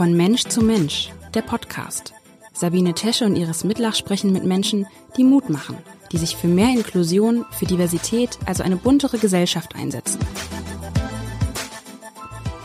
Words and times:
Von 0.00 0.16
Mensch 0.16 0.44
zu 0.44 0.64
Mensch, 0.64 1.10
der 1.34 1.42
Podcast. 1.42 2.14
Sabine 2.54 2.94
Tesche 2.94 3.26
und 3.26 3.36
Iris 3.36 3.64
Mitlach 3.64 3.94
sprechen 3.94 4.32
mit 4.32 4.46
Menschen, 4.46 4.86
die 5.18 5.24
Mut 5.24 5.50
machen, 5.50 5.76
die 6.10 6.16
sich 6.16 6.36
für 6.36 6.46
mehr 6.46 6.70
Inklusion, 6.70 7.44
für 7.50 7.66
Diversität, 7.66 8.38
also 8.46 8.62
eine 8.62 8.76
buntere 8.76 9.18
Gesellschaft 9.18 9.74
einsetzen. 9.74 10.18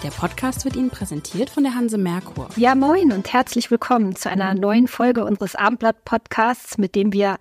Der 0.02 0.12
Podcast 0.12 0.64
wird 0.64 0.78
Ihnen 0.78 0.90
präsentiert 0.90 1.50
von 1.50 1.64
der 1.64 1.76
Hanse 1.76 1.98
Merkur. 1.98 2.48
Ja, 2.56 2.74
moin 2.74 3.12
und 3.12 3.34
herzlich 3.34 3.70
willkommen 3.70 4.16
zu 4.16 4.30
einer 4.30 4.54
neuen 4.54 4.88
Folge 4.88 5.26
unseres 5.26 5.58
Abendblatt-Podcasts, 5.58 6.78
mit 6.78 6.96
dem 6.96 7.12
wir 7.12 7.36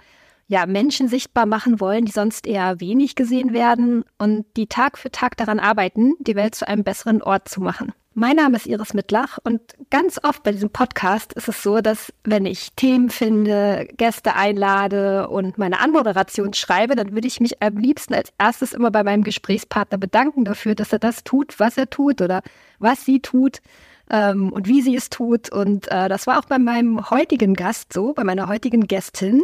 ja, 0.49 0.67
Menschen 0.67 1.07
sichtbar 1.07 1.47
machen 1.47 1.79
wollen, 1.79 2.05
die 2.05 2.11
sonst 2.11 2.49
eher 2.49 2.81
wenig 2.81 3.15
gesehen 3.15 3.53
werden 3.53 4.05
und 4.19 4.45
die 4.57 4.67
Tag 4.67 4.99
für 4.99 5.13
Tag 5.13 5.37
daran 5.37 5.61
arbeiten, 5.61 6.15
die 6.19 6.35
Welt 6.35 6.57
zu 6.57 6.67
einem 6.67 6.83
besseren 6.83 7.23
Ort 7.23 7.49
zu 7.49 7.61
machen. 7.61 7.93
Mein 8.17 8.37
Name 8.37 8.57
ist 8.57 8.67
Iris 8.67 8.95
Mittlach 8.95 9.39
und 9.43 9.61
ganz 9.91 10.21
oft 10.23 10.45
bei 10.45 10.53
diesem 10.53 10.71
Podcast 10.71 11.33
ist 11.33 11.49
es 11.49 11.65
so, 11.65 11.81
dass 11.81 12.13
wenn 12.23 12.47
ich 12.47 12.73
Themen 12.77 13.11
finde, 13.11 13.89
Gäste 13.97 14.37
einlade 14.37 15.29
und 15.29 15.59
meine 15.59 15.81
Anmoderation 15.81 16.55
schreibe, 16.55 16.95
dann 16.95 17.13
würde 17.13 17.27
ich 17.27 17.41
mich 17.41 17.61
am 17.61 17.77
liebsten 17.77 18.15
als 18.15 18.33
erstes 18.39 18.73
immer 18.73 18.93
bei 18.93 19.03
meinem 19.03 19.25
Gesprächspartner 19.25 19.99
bedanken 19.99 20.45
dafür, 20.45 20.77
dass 20.77 20.93
er 20.93 21.01
das 21.01 21.25
tut, 21.25 21.59
was 21.59 21.77
er 21.77 21.91
tut 21.91 22.23
oder 22.23 22.43
was 22.79 23.05
sie 23.05 23.19
tut 23.19 23.61
ähm, 24.09 24.53
und 24.53 24.69
wie 24.69 24.81
sie 24.81 24.95
es 24.95 25.11
tut. 25.11 25.51
Und 25.51 25.91
äh, 25.91 26.09
das 26.09 26.29
war 26.29 26.39
auch 26.39 26.45
bei 26.45 26.61
meinem 26.61 27.11
heutigen 27.11 27.55
Gast 27.55 27.93
so, 27.93 28.13
bei 28.13 28.23
meiner 28.23 28.47
heutigen 28.47 28.87
Gästin. 28.87 29.43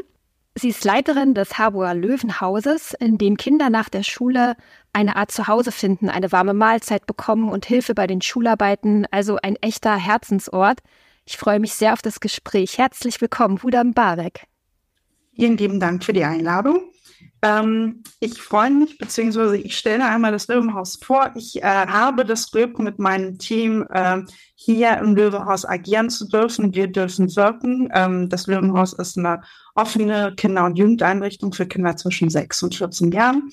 Sie 0.60 0.68
ist 0.68 0.84
Leiterin 0.84 1.32
des 1.32 1.56
Harburger 1.56 1.94
Löwenhauses, 1.94 2.92
in 2.92 3.16
dem 3.16 3.38
Kinder 3.38 3.70
nach 3.70 3.88
der 3.88 4.02
Schule 4.02 4.56
eine 4.92 5.16
Art 5.16 5.32
Zuhause 5.32 5.72
finden, 5.72 6.10
eine 6.10 6.32
warme 6.32 6.52
Mahlzeit 6.52 7.06
bekommen 7.06 7.48
und 7.48 7.64
Hilfe 7.64 7.94
bei 7.94 8.06
den 8.06 8.20
Schularbeiten, 8.20 9.06
also 9.10 9.38
ein 9.42 9.56
echter 9.56 9.96
Herzensort. 9.96 10.80
Ich 11.24 11.38
freue 11.38 11.60
mich 11.60 11.72
sehr 11.72 11.94
auf 11.94 12.02
das 12.02 12.20
Gespräch. 12.20 12.76
Herzlich 12.76 13.22
willkommen, 13.22 13.62
Hudam 13.62 13.94
Barek. 13.94 14.48
Vielen 15.34 15.56
lieben 15.56 15.80
Dank 15.80 16.04
für 16.04 16.12
die 16.12 16.24
Einladung. 16.24 16.82
Ähm, 17.42 18.02
ich 18.20 18.40
freue 18.40 18.70
mich, 18.70 18.98
beziehungsweise 18.98 19.56
ich 19.56 19.76
stelle 19.76 20.04
einmal 20.04 20.32
das 20.32 20.48
Löwenhaus 20.48 20.98
vor. 21.02 21.32
Ich 21.34 21.62
äh, 21.62 21.62
habe 21.62 22.24
das 22.24 22.50
Glück, 22.50 22.78
mit 22.78 22.98
meinem 22.98 23.38
Team 23.38 23.86
äh, 23.90 24.22
hier 24.54 24.98
im 24.98 25.16
Löwenhaus 25.16 25.64
agieren 25.64 26.10
zu 26.10 26.28
dürfen. 26.28 26.74
Wir 26.74 26.88
dürfen 26.88 27.34
wirken. 27.34 27.88
Ähm, 27.94 28.28
das 28.28 28.46
Löwenhaus 28.46 28.92
ist 28.92 29.16
eine 29.16 29.40
offene 29.74 30.34
Kinder- 30.36 30.66
und 30.66 30.76
Jugendeinrichtung 30.76 31.52
für 31.52 31.66
Kinder 31.66 31.96
zwischen 31.96 32.28
6 32.28 32.62
und 32.62 32.74
14 32.74 33.12
Jahren. 33.12 33.50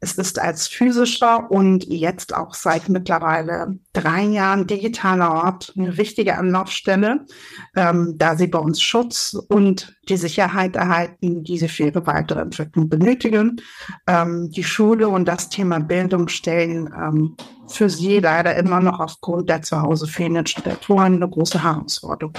Es 0.00 0.12
ist 0.12 0.38
als 0.38 0.68
physischer 0.68 1.50
und 1.50 1.84
jetzt 1.84 2.34
auch 2.34 2.54
seit 2.54 2.88
mittlerweile 2.88 3.78
drei 3.92 4.22
Jahren 4.22 4.66
digitaler 4.66 5.44
Ort 5.44 5.72
eine 5.76 5.96
wichtige 5.96 6.38
Anlaufstelle, 6.38 7.26
ähm, 7.74 8.14
da 8.16 8.36
sie 8.36 8.46
bei 8.46 8.60
uns 8.60 8.80
Schutz 8.80 9.36
und 9.48 9.96
die 10.08 10.16
Sicherheit 10.16 10.76
erhalten, 10.76 11.42
die 11.42 11.58
sie 11.58 11.68
für 11.68 11.84
ihre 11.84 12.06
weitere 12.06 12.40
Entwicklung 12.40 12.88
benötigen. 12.88 13.60
Ähm, 14.06 14.50
die 14.50 14.64
Schule 14.64 15.08
und 15.08 15.26
das 15.26 15.48
Thema 15.48 15.80
Bildung 15.80 16.28
stellen 16.28 16.88
ähm, 16.96 17.36
für 17.66 17.90
sie 17.90 18.20
leider 18.20 18.54
immer 18.54 18.80
noch 18.80 19.00
aufgrund 19.00 19.50
der 19.50 19.62
zu 19.62 19.82
Hause 19.82 20.06
fehlenden 20.06 20.46
Strukturen 20.46 21.16
eine 21.16 21.28
große 21.28 21.62
Herausforderung. 21.62 22.34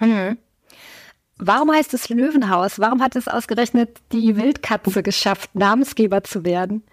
Mhm. 0.00 0.38
Warum 1.44 1.72
heißt 1.72 1.92
es 1.94 2.08
Löwenhaus? 2.08 2.78
Warum 2.78 3.02
hat 3.02 3.16
es 3.16 3.26
ausgerechnet 3.26 3.98
die 4.12 4.36
Wildkatze 4.36 5.02
geschafft, 5.02 5.52
Namensgeber 5.54 6.22
zu 6.22 6.44
werden? 6.44 6.84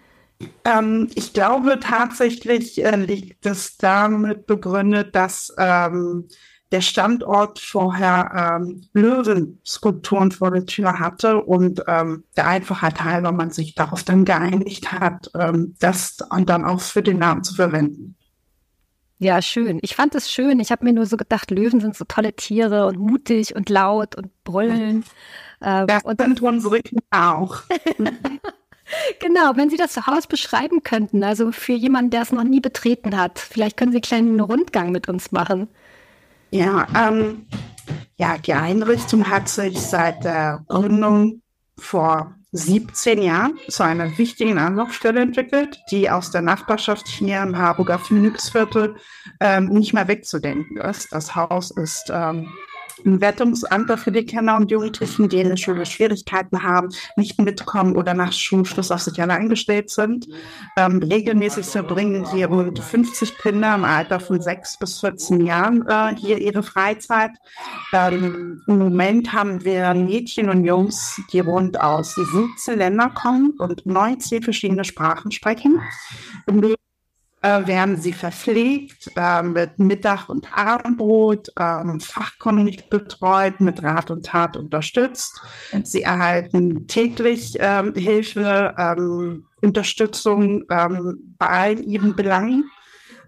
Ähm, 0.64 1.08
ich 1.14 1.32
glaube 1.32 1.78
tatsächlich 1.80 2.84
äh, 2.84 2.96
liegt 2.96 3.46
es 3.46 3.76
damit 3.76 4.46
begründet, 4.46 5.14
dass 5.14 5.54
ähm, 5.56 6.26
der 6.72 6.80
Standort 6.80 7.60
vorher 7.60 8.58
ähm, 8.60 8.88
Löwenskulpturen 8.92 10.32
vor 10.32 10.50
der 10.50 10.66
Tür 10.66 10.98
hatte 10.98 11.42
und 11.42 11.84
ähm, 11.86 12.24
der 12.36 12.48
Einfachheit 12.48 13.04
halber 13.04 13.30
man 13.30 13.50
sich 13.50 13.76
darauf 13.76 14.02
dann 14.02 14.24
geeinigt 14.24 14.90
hat, 14.90 15.30
ähm, 15.38 15.76
das 15.78 16.16
dann 16.16 16.64
auch 16.64 16.80
für 16.80 17.02
den 17.02 17.18
Namen 17.18 17.44
zu 17.44 17.54
verwenden. 17.54 18.16
Ja, 19.22 19.42
schön. 19.42 19.80
Ich 19.82 19.96
fand 19.96 20.14
es 20.14 20.32
schön. 20.32 20.60
Ich 20.60 20.72
habe 20.72 20.82
mir 20.82 20.94
nur 20.94 21.04
so 21.04 21.18
gedacht, 21.18 21.50
Löwen 21.50 21.78
sind 21.80 21.94
so 21.94 22.06
tolle 22.06 22.32
Tiere 22.32 22.86
und 22.86 22.98
mutig 22.98 23.54
und 23.54 23.68
laut 23.68 24.16
und 24.16 24.30
brüllen. 24.44 25.04
Ähm, 25.60 25.86
das 25.86 26.04
und 26.04 26.18
sind 26.18 26.40
unsere 26.40 26.80
auch. 27.10 27.58
genau, 29.20 29.52
wenn 29.56 29.68
Sie 29.68 29.76
das 29.76 29.92
zu 29.92 30.06
Hause 30.06 30.26
beschreiben 30.26 30.82
könnten, 30.82 31.22
also 31.22 31.52
für 31.52 31.74
jemanden, 31.74 32.10
der 32.10 32.22
es 32.22 32.32
noch 32.32 32.44
nie 32.44 32.60
betreten 32.60 33.14
hat, 33.18 33.38
vielleicht 33.38 33.76
können 33.76 33.92
Sie 33.92 33.98
einen 33.98 34.02
kleinen 34.02 34.40
Rundgang 34.40 34.90
mit 34.90 35.06
uns 35.06 35.32
machen. 35.32 35.68
Ja, 36.50 36.86
ähm, 36.96 37.46
ja, 38.16 38.38
die 38.38 38.54
Einrichtung 38.54 39.28
hat 39.28 39.50
sich 39.50 39.78
seit 39.78 40.24
der 40.24 40.64
Gründung 40.66 41.42
vor 41.80 42.34
17 42.52 43.22
Jahren 43.22 43.58
zu 43.68 43.84
einer 43.84 44.18
wichtigen 44.18 44.58
Anlaufstelle 44.58 45.20
entwickelt, 45.20 45.80
die 45.90 46.10
aus 46.10 46.30
der 46.30 46.42
Nachbarschaft 46.42 47.06
hier 47.06 47.42
im 47.42 47.56
Harburger 47.56 47.98
Phoenixviertel 47.98 48.96
ähm, 49.40 49.68
nicht 49.68 49.92
mehr 49.92 50.08
wegzudenken 50.08 50.76
ist. 50.78 51.12
Das 51.12 51.36
Haus 51.36 51.70
ist 51.70 52.10
ähm, 52.12 52.52
ein 53.04 53.20
Wertungsamt 53.20 53.90
für 53.98 54.12
die 54.12 54.24
Kinder 54.24 54.56
und 54.56 54.70
Jugendlichen, 54.70 55.28
die 55.28 55.40
in 55.40 55.48
der 55.48 55.56
Schule 55.56 55.86
Schwierigkeiten 55.86 56.62
haben, 56.62 56.88
nicht 57.16 57.40
mitkommen 57.40 57.96
oder 57.96 58.14
nach 58.14 58.32
Schulschluss 58.32 58.90
auf 58.90 59.00
sich 59.00 59.20
allein 59.20 59.48
gestellt 59.48 59.90
sind. 59.90 60.28
Ähm, 60.76 60.98
regelmäßig 60.98 61.66
verbringen 61.66 62.26
hier 62.32 62.48
rund 62.48 62.78
50 62.78 63.38
Kinder 63.38 63.74
im 63.74 63.84
Alter 63.84 64.20
von 64.20 64.40
6 64.40 64.78
bis 64.78 65.00
14 65.00 65.44
Jahren 65.44 65.86
äh, 65.86 66.14
hier 66.16 66.38
ihre 66.38 66.62
Freizeit. 66.62 67.32
Ähm, 67.92 68.62
Im 68.66 68.78
Moment 68.78 69.32
haben 69.32 69.64
wir 69.64 69.94
Mädchen 69.94 70.50
und 70.50 70.64
Jungs, 70.64 71.20
die 71.32 71.40
rund 71.40 71.80
aus 71.80 72.14
17 72.14 72.78
Ländern 72.78 73.14
kommen 73.14 73.54
und 73.58 73.84
19 73.86 74.42
verschiedene 74.42 74.84
Sprachen 74.84 75.30
sprechen. 75.30 75.80
Im 76.46 76.60
äh, 77.42 77.66
werden 77.66 77.96
sie 77.96 78.12
verpflegt 78.12 79.10
äh, 79.16 79.42
mit 79.42 79.78
Mittag- 79.78 80.28
und 80.28 80.46
Abendbrot, 80.56 81.48
äh, 81.56 82.00
fachkundig 82.00 82.90
betreut, 82.90 83.60
mit 83.60 83.82
Rat 83.82 84.10
und 84.10 84.26
Tat 84.26 84.56
unterstützt. 84.56 85.40
Sie 85.82 86.02
erhalten 86.02 86.86
täglich 86.86 87.56
ähm, 87.58 87.94
Hilfe, 87.94 88.74
ähm, 88.76 89.46
Unterstützung 89.62 90.64
ähm, 90.70 91.34
bei 91.38 91.46
allen 91.46 91.82
ihren 91.84 92.16
Belangen. 92.16 92.70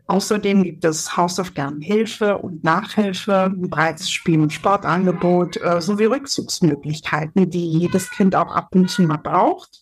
Außerdem 0.06 0.64
gibt 0.64 0.84
es 0.84 1.16
Hausaufgabenhilfe 1.16 2.36
und 2.38 2.64
Nachhilfe, 2.64 3.44
ein 3.44 3.70
breites 3.70 4.10
Spiel- 4.10 4.40
und 4.40 4.52
Sportangebot 4.52 5.56
äh, 5.58 5.80
sowie 5.80 6.04
Rückzugsmöglichkeiten, 6.06 7.48
die 7.48 7.78
jedes 7.78 8.10
Kind 8.10 8.34
auch 8.34 8.54
ab 8.54 8.68
und 8.74 8.90
zu 8.90 9.02
mal 9.02 9.16
braucht. 9.16 9.80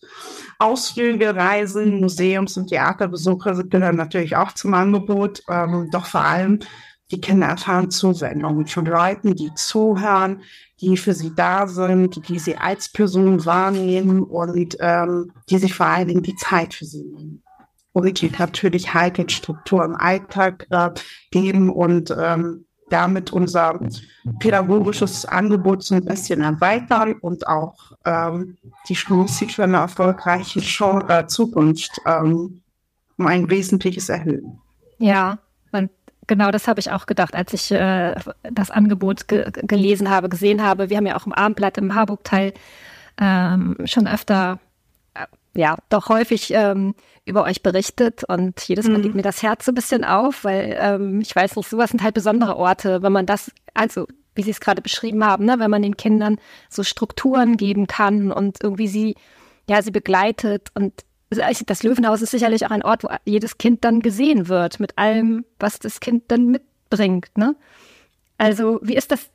Ausflüge, 0.61 1.35
Reisen, 1.35 2.01
Museums- 2.01 2.57
und 2.57 2.69
Theaterbesuche 2.69 3.65
gehören 3.67 3.97
natürlich 3.97 4.37
auch 4.37 4.53
zum 4.53 4.75
Angebot, 4.75 5.43
ähm, 5.49 5.89
doch 5.91 6.07
vor 6.07 6.21
allem 6.23 6.61
die 7.11 7.21
Kinder 7.21 7.49
erfahren 7.49 7.91
Zuwendung 7.91 8.67
von 8.67 8.85
Leuten, 8.85 9.35
die 9.35 9.53
zuhören, 9.55 10.43
die 10.81 10.97
für 10.97 11.15
sie 11.15 11.35
da 11.35 11.67
sind, 11.67 12.29
die 12.29 12.39
sie 12.39 12.57
als 12.57 12.91
Person 12.91 13.45
wahrnehmen 13.45 14.23
und 14.23 14.77
ähm, 14.81 15.33
die 15.49 15.59
sich 15.59 15.75
vor 15.75 15.87
allen 15.87 16.09
Dingen 16.09 16.23
die 16.23 16.37
Zeit 16.37 16.75
für 16.75 16.85
sie 16.85 17.05
nehmen. 17.05 17.43
Und 17.93 18.39
natürlich 18.39 18.95
Haltungsstruktur 18.95 19.85
im 19.85 19.97
Alltag 19.97 20.67
äh, 20.71 20.91
geben 21.33 21.71
und 21.71 22.15
ähm, 22.17 22.67
damit 22.91 23.33
unser 23.33 23.79
pädagogisches 24.39 25.25
Angebot 25.25 25.83
so 25.83 25.95
ein 25.95 26.05
bisschen 26.05 26.43
erweitern 26.43 27.15
und 27.15 27.47
auch 27.47 27.93
ähm, 28.05 28.57
die 28.89 28.95
Chance 28.95 29.49
für 29.49 29.65
eine 29.65 29.79
erfolgreiche 29.79 30.61
Show, 30.61 31.01
äh, 31.09 31.27
Zukunft 31.27 32.01
ähm, 32.07 32.61
um 33.17 33.27
ein 33.27 33.49
wesentliches 33.51 34.09
erhöhen. 34.09 34.59
Ja, 34.99 35.39
und 35.73 35.91
genau 36.27 36.51
das 36.51 36.69
habe 36.69 36.81
ich 36.81 36.91
auch 36.91 37.07
gedacht, 37.07 37.35
als 37.35 37.53
ich 37.53 37.71
äh, 37.71 38.15
das 38.43 38.71
Angebot 38.71 39.29
ge 39.29 39.51
gelesen 39.51 40.11
habe, 40.11 40.29
gesehen 40.29 40.63
habe. 40.63 40.91
Wir 40.91 40.97
haben 40.97 41.07
ja 41.07 41.17
auch 41.17 41.27
im 41.27 41.33
Abendblatt 41.33 41.79
im 41.79 41.95
Harburg-Teil 41.95 42.55
ähm, 43.21 43.77
schon 43.85 44.07
öfter 44.07 44.59
ja, 45.55 45.77
doch 45.89 46.09
häufig 46.09 46.53
ähm, 46.55 46.95
über 47.25 47.45
euch 47.45 47.63
berichtet 47.63 48.25
und 48.25 48.61
jedes 48.61 48.87
Mal 48.89 48.99
mhm. 48.99 49.03
geht 49.03 49.15
mir 49.15 49.23
das 49.23 49.43
Herz 49.43 49.65
so 49.65 49.73
ein 49.73 49.75
bisschen 49.75 50.05
auf, 50.05 50.45
weil 50.45 50.77
ähm, 50.79 51.21
ich 51.21 51.35
weiß 51.35 51.57
nicht, 51.57 51.69
sowas 51.69 51.91
sind 51.91 52.03
halt 52.03 52.15
besondere 52.15 52.57
Orte, 52.57 53.03
wenn 53.03 53.13
man 53.13 53.27
das, 53.27 53.51
also 53.75 54.07
wie 54.35 54.43
Sie 54.43 54.51
es 54.51 54.61
gerade 54.61 54.81
beschrieben 54.81 55.25
haben, 55.25 55.45
ne, 55.45 55.59
wenn 55.59 55.71
man 55.71 55.83
den 55.83 55.97
Kindern 55.97 56.39
so 56.69 56.85
Strukturen 56.85 57.57
geben 57.57 57.87
kann 57.87 58.31
und 58.31 58.59
irgendwie 58.63 58.89
sie, 58.89 59.17
ja, 59.69 59.83
sie 59.83 59.91
begleitet 59.91 60.71
und 60.75 61.05
das 61.31 61.85
Löwenhaus 61.85 62.23
ist 62.23 62.33
sicherlich 62.33 62.67
auch 62.67 62.71
ein 62.71 62.83
Ort, 62.83 63.05
wo 63.05 63.09
jedes 63.25 63.57
Kind 63.57 63.85
dann 63.85 64.01
gesehen 64.01 64.49
wird 64.49 64.81
mit 64.81 64.99
allem, 64.99 65.45
was 65.61 65.79
das 65.79 66.01
Kind 66.01 66.25
dann 66.29 66.47
mitbringt, 66.47 67.37
ne? 67.37 67.55
Also 68.37 68.81
wie 68.83 68.97
ist 68.97 69.13
das? 69.13 69.29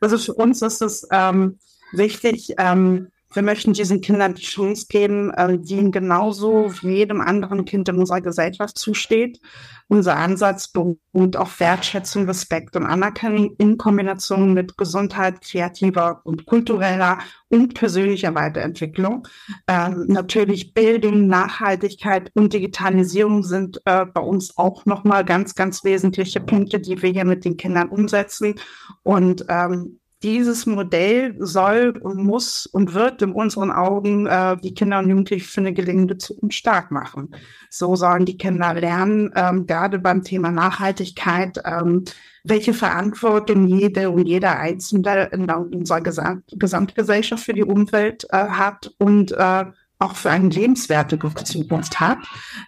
Also 0.00 0.18
für 0.18 0.34
uns 0.34 0.60
ist 0.60 0.82
es 0.82 1.08
ähm, 1.10 1.58
wichtig, 1.92 2.54
ähm, 2.58 3.10
wir 3.32 3.42
möchten 3.42 3.72
diesen 3.72 4.00
Kindern 4.00 4.34
die 4.34 4.42
Chance 4.42 4.86
geben, 4.88 5.30
äh, 5.30 5.58
die 5.58 5.76
ihnen 5.76 5.92
genauso 5.92 6.72
wie 6.82 6.96
jedem 6.96 7.20
anderen 7.20 7.64
Kind 7.64 7.88
in 7.88 7.98
unserer 7.98 8.20
Gesellschaft 8.20 8.76
zusteht. 8.76 9.40
Unser 9.88 10.16
Ansatz 10.16 10.68
beruht 10.68 11.36
auf 11.36 11.58
Wertschätzung, 11.58 12.26
Respekt 12.26 12.76
und 12.76 12.86
Anerkennung 12.86 13.54
in 13.58 13.76
Kombination 13.76 14.54
mit 14.54 14.76
Gesundheit, 14.76 15.40
kreativer 15.40 16.20
und 16.24 16.46
kultureller 16.46 17.18
und 17.48 17.74
persönlicher 17.74 18.34
Weiterentwicklung. 18.34 19.26
Ähm, 19.66 20.06
natürlich 20.08 20.74
Bildung, 20.74 21.26
Nachhaltigkeit 21.26 22.30
und 22.34 22.52
Digitalisierung 22.52 23.42
sind 23.42 23.80
äh, 23.84 24.06
bei 24.06 24.20
uns 24.20 24.56
auch 24.56 24.86
nochmal 24.86 25.24
ganz, 25.24 25.54
ganz 25.54 25.84
wesentliche 25.84 26.40
Punkte, 26.40 26.80
die 26.80 27.00
wir 27.00 27.10
hier 27.10 27.24
mit 27.24 27.44
den 27.44 27.56
Kindern 27.56 27.88
umsetzen. 27.88 28.54
Und 29.02 29.44
ähm, 29.48 29.99
dieses 30.22 30.66
Modell 30.66 31.34
soll 31.38 31.98
und 31.98 32.22
muss 32.22 32.66
und 32.66 32.92
wird 32.92 33.22
in 33.22 33.32
unseren 33.32 33.70
Augen 33.70 34.26
äh, 34.26 34.56
die 34.58 34.74
Kinder 34.74 34.98
und 34.98 35.08
Jugendlichen 35.08 35.46
für 35.46 35.60
eine 35.60 35.72
gelingende 35.72 36.18
Zukunft 36.18 36.56
stark 36.56 36.90
machen. 36.90 37.34
So 37.70 37.96
sollen 37.96 38.26
die 38.26 38.36
Kinder 38.36 38.74
lernen, 38.74 39.32
ähm, 39.34 39.66
gerade 39.66 39.98
beim 39.98 40.22
Thema 40.22 40.50
Nachhaltigkeit, 40.50 41.60
ähm, 41.64 42.04
welche 42.44 42.74
Verantwortung 42.74 43.66
jede 43.66 44.10
und 44.10 44.26
jeder 44.26 44.58
Einzelne 44.58 45.30
in 45.32 45.50
unserer 45.50 46.00
Gesamt 46.00 46.44
Gesamtgesellschaft 46.52 47.44
für 47.44 47.54
die 47.54 47.64
Umwelt 47.64 48.26
äh, 48.30 48.36
hat 48.36 48.92
und 48.98 49.32
äh, 49.32 49.64
auch 50.00 50.16
für 50.16 50.30
eine 50.30 50.48
lebenswerte 50.48 51.18
Zukunft 51.44 52.00
hat, 52.00 52.18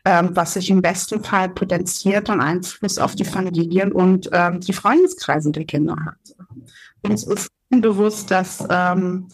ähm, 0.05 0.31
was 0.35 0.55
sich 0.55 0.69
im 0.71 0.83
besten 0.83 1.25
Fall 1.25 1.49
potenziert 1.49 2.29
und 2.29 2.41
Einfluss 2.41 2.99
auf 2.99 3.15
die 3.15 3.25
Familien 3.25 3.91
und 3.93 4.29
ähm, 4.33 4.61
die 4.61 4.75
Freundeskreise 4.75 5.51
der 5.51 5.65
Kinder 5.65 5.97
hat. 6.05 6.22
Uns 7.03 7.25
ist 7.25 7.51
bewusst, 7.69 8.31
dass 8.31 8.65
ähm, 8.71 9.29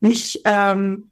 nicht 0.00 0.40
ähm, 0.44 1.10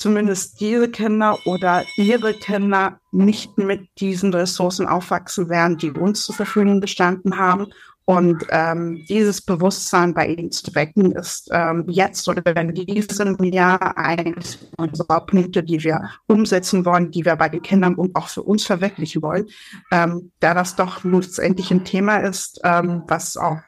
zumindest 0.00 0.60
diese 0.60 0.88
Kinder 0.90 1.38
oder 1.44 1.84
ihre 1.96 2.32
Kinder 2.32 2.98
nicht 3.12 3.58
mit 3.58 3.86
diesen 3.98 4.32
Ressourcen 4.32 4.86
aufwachsen 4.86 5.48
werden, 5.48 5.76
die 5.76 5.90
uns 5.90 6.24
zur 6.24 6.34
Verfügung 6.34 6.80
gestanden 6.80 7.36
haben. 7.36 7.66
Und 8.06 8.44
ähm, 8.50 9.04
dieses 9.08 9.40
Bewusstsein 9.40 10.14
bei 10.14 10.26
ihnen 10.26 10.50
zu 10.50 10.74
wecken, 10.74 11.12
ist 11.12 11.48
ähm, 11.52 11.84
jetzt 11.86 12.26
oder 12.28 12.42
wenn 12.56 12.74
diesem 12.74 13.36
Jahr 13.44 13.96
eines 13.96 14.58
unserer 14.78 15.20
Punkte, 15.26 15.62
die 15.62 15.84
wir 15.84 16.10
umsetzen 16.26 16.84
wollen, 16.84 17.12
die 17.12 17.24
wir 17.24 17.36
bei 17.36 17.48
den 17.48 17.62
Kindern 17.62 17.94
und 17.94 18.16
auch 18.16 18.26
für 18.26 18.42
uns 18.42 18.64
verwirklichen 18.64 19.22
wollen, 19.22 19.46
ähm, 19.92 20.32
da 20.40 20.54
das 20.54 20.74
doch 20.74 21.04
letztendlich 21.04 21.70
ein 21.70 21.84
Thema 21.84 22.16
ist, 22.16 22.60
ähm, 22.64 23.04
was 23.06 23.36
auch 23.36 23.58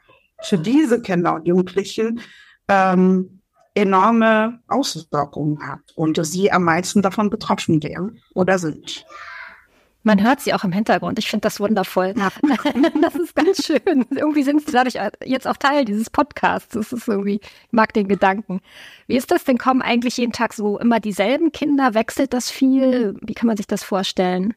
für 0.43 0.57
diese 0.57 1.01
Kinder 1.01 1.35
und 1.35 1.47
Jugendlichen 1.47 2.21
ähm, 2.67 3.41
enorme 3.75 4.59
Auswirkungen 4.67 5.65
hat 5.65 5.79
und 5.95 6.23
sie 6.25 6.51
am 6.51 6.63
meisten 6.63 7.01
davon 7.01 7.29
betroffen 7.29 7.81
wären 7.81 8.19
oder 8.33 8.59
sind. 8.59 9.05
Man 10.05 10.21
hört 10.21 10.41
sie 10.41 10.53
auch 10.53 10.65
im 10.65 10.73
Hintergrund. 10.73 11.17
Ich 11.17 11.29
finde 11.29 11.43
das 11.43 11.61
wundervoll. 11.61 12.13
Ja. 12.17 12.29
das 13.01 13.15
ist 13.15 13.35
ganz 13.35 13.65
schön. 13.65 14.05
Irgendwie 14.11 14.43
sind 14.43 14.65
sie 14.65 14.73
dadurch 14.73 14.97
jetzt 15.23 15.47
auch 15.47 15.55
Teil 15.55 15.85
dieses 15.85 16.09
Podcasts. 16.09 16.73
Das 16.73 16.91
ist 16.91 17.07
irgendwie, 17.07 17.39
ich 17.41 17.71
mag 17.71 17.93
den 17.93 18.09
Gedanken. 18.09 18.59
Wie 19.07 19.15
ist 19.15 19.31
das 19.31 19.45
denn? 19.45 19.57
Kommen 19.57 19.81
eigentlich 19.81 20.17
jeden 20.17 20.33
Tag 20.33 20.53
so 20.53 20.77
immer 20.77 20.99
dieselben 20.99 21.53
Kinder? 21.53 21.93
Wechselt 21.93 22.33
das 22.33 22.51
viel? 22.51 23.15
Wie 23.21 23.33
kann 23.33 23.47
man 23.47 23.55
sich 23.55 23.67
das 23.67 23.83
vorstellen? 23.83 24.53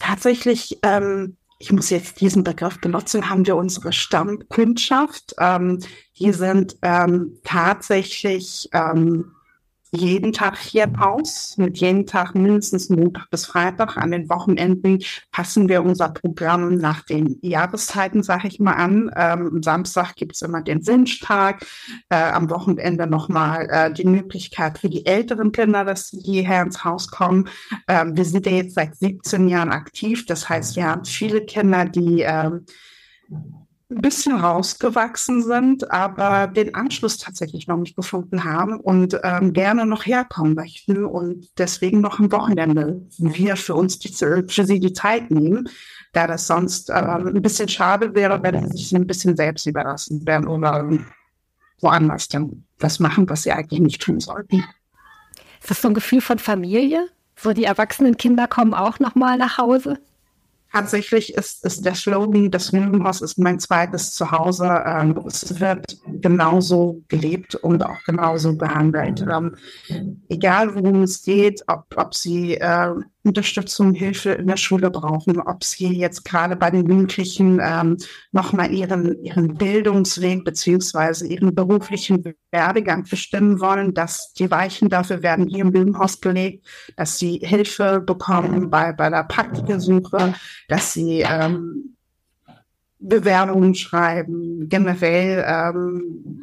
Tatsächlich 0.00 0.80
ähm, 0.82 1.36
ich 1.62 1.70
muss 1.70 1.90
jetzt 1.90 2.20
diesen 2.20 2.42
Begriff 2.42 2.80
benutzen, 2.80 3.30
haben 3.30 3.46
wir 3.46 3.54
unsere 3.54 3.92
Stammkundschaft. 3.92 5.36
Ähm, 5.38 5.78
die 6.18 6.32
sind 6.32 6.76
ähm, 6.82 7.38
tatsächlich 7.44 8.68
ähm, 8.72 9.36
jeden 9.94 10.32
Tag 10.32 10.58
hier 10.58 10.84
im 10.84 10.98
Haus, 10.98 11.56
mit 11.58 11.78
jeden 11.78 12.06
Tag 12.06 12.34
mindestens 12.34 12.88
Montag 12.88 13.28
bis 13.30 13.44
Freitag. 13.44 13.98
An 13.98 14.10
den 14.10 14.28
Wochenenden 14.30 15.04
passen 15.30 15.68
wir 15.68 15.84
unser 15.84 16.08
Programm 16.08 16.76
nach 16.76 17.02
den 17.02 17.38
Jahreszeiten, 17.42 18.22
sage 18.22 18.48
ich 18.48 18.58
mal, 18.58 18.72
an. 18.72 19.10
Ähm, 19.14 19.62
Samstag 19.62 20.16
gibt 20.16 20.34
es 20.34 20.42
immer 20.42 20.62
den 20.62 20.86
Wünschtag, 20.86 21.66
äh, 22.08 22.16
am 22.16 22.48
Wochenende 22.48 23.06
nochmal 23.06 23.68
äh, 23.70 23.92
die 23.92 24.06
Möglichkeit 24.06 24.78
für 24.78 24.88
die 24.88 25.04
älteren 25.04 25.52
Kinder, 25.52 25.84
dass 25.84 26.08
sie 26.08 26.20
hierher 26.20 26.62
ins 26.62 26.84
Haus 26.84 27.08
kommen. 27.08 27.48
Ähm, 27.86 28.16
wir 28.16 28.24
sind 28.24 28.46
ja 28.46 28.52
jetzt 28.52 28.74
seit 28.74 28.96
17 28.96 29.46
Jahren 29.48 29.72
aktiv, 29.72 30.24
das 30.24 30.48
heißt, 30.48 30.74
wir 30.76 30.86
haben 30.86 31.04
viele 31.04 31.44
Kinder, 31.44 31.84
die 31.84 32.22
ähm, 32.22 32.64
ein 33.96 34.02
bisschen 34.02 34.36
rausgewachsen 34.36 35.42
sind, 35.42 35.90
aber 35.90 36.46
den 36.46 36.74
Anschluss 36.74 37.18
tatsächlich 37.18 37.66
noch 37.66 37.76
nicht 37.76 37.96
gefunden 37.96 38.44
haben 38.44 38.80
und 38.80 39.18
ähm, 39.22 39.52
gerne 39.52 39.86
noch 39.86 40.06
herkommen 40.06 40.54
möchten 40.54 41.04
und 41.04 41.48
deswegen 41.58 42.00
noch 42.00 42.18
am 42.18 42.32
Wochenende 42.32 43.02
wir 43.18 43.56
für 43.56 43.74
uns 43.74 43.98
die, 43.98 44.12
für 44.12 44.64
sie 44.64 44.80
die 44.80 44.92
Zeit 44.92 45.30
nehmen, 45.30 45.68
da 46.12 46.26
das 46.26 46.46
sonst 46.46 46.90
ähm, 46.90 47.28
ein 47.36 47.42
bisschen 47.42 47.68
schade 47.68 48.14
wäre, 48.14 48.42
wenn 48.42 48.68
sie 48.70 48.78
sich 48.78 48.94
ein 48.94 49.06
bisschen 49.06 49.36
selbst 49.36 49.66
überlassen 49.66 50.26
werden 50.26 50.48
oder 50.48 50.88
woanders 51.80 52.28
dann 52.28 52.64
das 52.78 53.00
machen, 53.00 53.28
was 53.28 53.42
sie 53.42 53.52
eigentlich 53.52 53.80
nicht 53.80 54.02
tun 54.02 54.20
sollten. 54.20 54.64
Ist 55.60 55.70
das 55.70 55.82
so 55.82 55.88
ein 55.88 55.94
Gefühl 55.94 56.20
von 56.20 56.38
Familie? 56.38 57.08
So 57.36 57.52
die 57.52 57.64
erwachsenen 57.64 58.16
Kinder 58.16 58.46
kommen 58.46 58.74
auch 58.74 58.98
noch 58.98 59.14
mal 59.14 59.36
nach 59.36 59.58
Hause? 59.58 59.98
Tatsächlich 60.72 61.34
ist, 61.34 61.66
ist 61.66 61.84
der 61.84 61.94
Slogan, 61.94 62.50
das 62.50 62.72
Löwenhaus 62.72 63.20
ist 63.20 63.38
mein 63.38 63.60
zweites 63.60 64.12
Zuhause. 64.12 64.82
Ähm, 64.86 65.20
es 65.26 65.60
wird 65.60 65.98
genauso 66.06 67.02
gelebt 67.08 67.54
und 67.56 67.84
auch 67.84 68.02
genauso 68.06 68.56
behandelt. 68.56 69.22
Ähm, 69.30 69.56
egal 70.30 70.74
worum 70.74 71.02
es 71.02 71.22
geht, 71.22 71.62
ob, 71.66 71.84
ob 71.96 72.14
Sie 72.14 72.54
äh, 72.54 72.94
Unterstützung, 73.24 73.94
Hilfe 73.94 74.32
in 74.32 74.48
der 74.48 74.56
Schule 74.56 74.90
brauchen, 74.90 75.40
ob 75.40 75.62
sie 75.62 75.88
jetzt 75.96 76.24
gerade 76.24 76.56
bei 76.56 76.70
den 76.70 76.88
Jugendlichen 76.88 77.60
ähm, 77.62 77.96
nochmal 78.32 78.72
ihren, 78.72 79.22
ihren 79.22 79.54
Bildungsweg 79.54 80.44
beziehungsweise 80.44 81.26
ihren 81.26 81.54
beruflichen 81.54 82.24
Werdegang 82.50 83.04
bestimmen 83.08 83.60
wollen, 83.60 83.94
dass 83.94 84.32
die 84.32 84.50
Weichen 84.50 84.88
dafür 84.88 85.22
werden 85.22 85.46
hier 85.46 85.60
im 85.60 85.72
Bildungshaus 85.72 86.20
gelegt, 86.20 86.66
dass 86.96 87.18
sie 87.18 87.38
Hilfe 87.42 88.00
bekommen 88.00 88.70
bei, 88.70 88.92
bei 88.92 89.08
der 89.08 89.24
Praktikersuche, 89.24 90.34
dass 90.68 90.92
sie 90.92 91.20
ähm, 91.20 91.96
Bewerbungen 92.98 93.74
schreiben, 93.74 94.68
generell 94.68 95.44
ähm, 95.46 96.42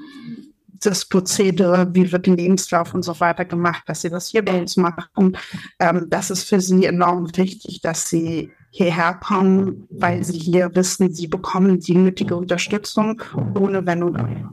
das 0.86 1.06
Prozedere, 1.06 1.88
wie 1.94 2.12
wird 2.12 2.28
ein 2.28 2.38
Lebenslauf 2.38 2.94
und 2.94 3.04
so 3.04 3.20
weiter 3.20 3.46
gemacht, 3.46 3.84
dass 3.88 4.02
sie 4.02 4.10
das 4.10 4.28
hier 4.28 4.44
bei 4.44 4.60
uns 4.60 4.78
machen. 4.78 5.38
Ähm, 5.80 6.08
das 6.10 6.30
ist 6.30 6.44
für 6.44 6.62
sie 6.62 6.86
enorm 6.86 7.36
wichtig, 7.36 7.82
dass 7.82 8.10
sie 8.10 8.52
hierher 8.72 9.16
kommen, 9.16 9.88
weil 9.90 10.24
sie 10.24 10.38
hier 10.38 10.74
wissen, 10.76 11.14
sie 11.14 11.28
bekommen 11.28 11.80
die 11.80 11.96
nötige 11.96 12.36
Unterstützung 12.36 13.22
ohne 13.56 13.86
Wenn 13.86 14.04
und 14.04 14.16
Aber. 14.18 14.52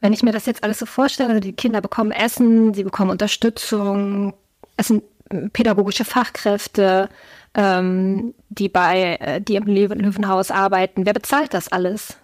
Wenn 0.00 0.12
ich 0.12 0.22
mir 0.22 0.32
das 0.32 0.46
jetzt 0.46 0.64
alles 0.64 0.78
so 0.78 0.86
vorstelle, 0.86 1.40
die 1.40 1.52
Kinder 1.52 1.80
bekommen 1.80 2.10
Essen, 2.10 2.74
sie 2.74 2.84
bekommen 2.84 3.10
Unterstützung, 3.10 4.34
es 4.76 4.88
sind 4.88 5.04
pädagogische 5.52 6.04
Fachkräfte, 6.04 7.08
ähm, 7.54 8.34
die 8.48 8.68
bei, 8.68 9.16
äh, 9.20 9.40
die 9.40 9.56
im 9.56 9.64
Löwenhaus 9.64 10.50
arbeiten. 10.50 11.06
Wer 11.06 11.12
bezahlt 11.12 11.54
das 11.54 11.70
alles? 11.70 12.16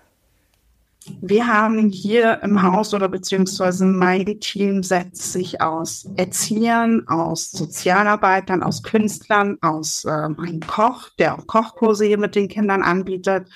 Wir 1.20 1.46
haben 1.46 1.88
hier 1.88 2.40
im 2.42 2.62
Haus 2.62 2.94
oder 2.94 3.08
beziehungsweise 3.08 3.84
mein 3.84 4.40
Team 4.40 4.82
setzt 4.82 5.32
sich 5.32 5.60
aus 5.60 6.08
Erziehern, 6.16 7.06
aus 7.08 7.50
Sozialarbeitern, 7.50 8.62
aus 8.62 8.82
Künstlern, 8.82 9.58
aus 9.60 10.04
äh, 10.04 10.10
einem 10.10 10.60
Koch, 10.66 11.08
der 11.18 11.38
auch 11.38 11.46
Kochkurse 11.46 12.04
hier 12.04 12.18
mit 12.18 12.34
den 12.34 12.48
Kindern 12.48 12.82
anbietet, 12.82 13.48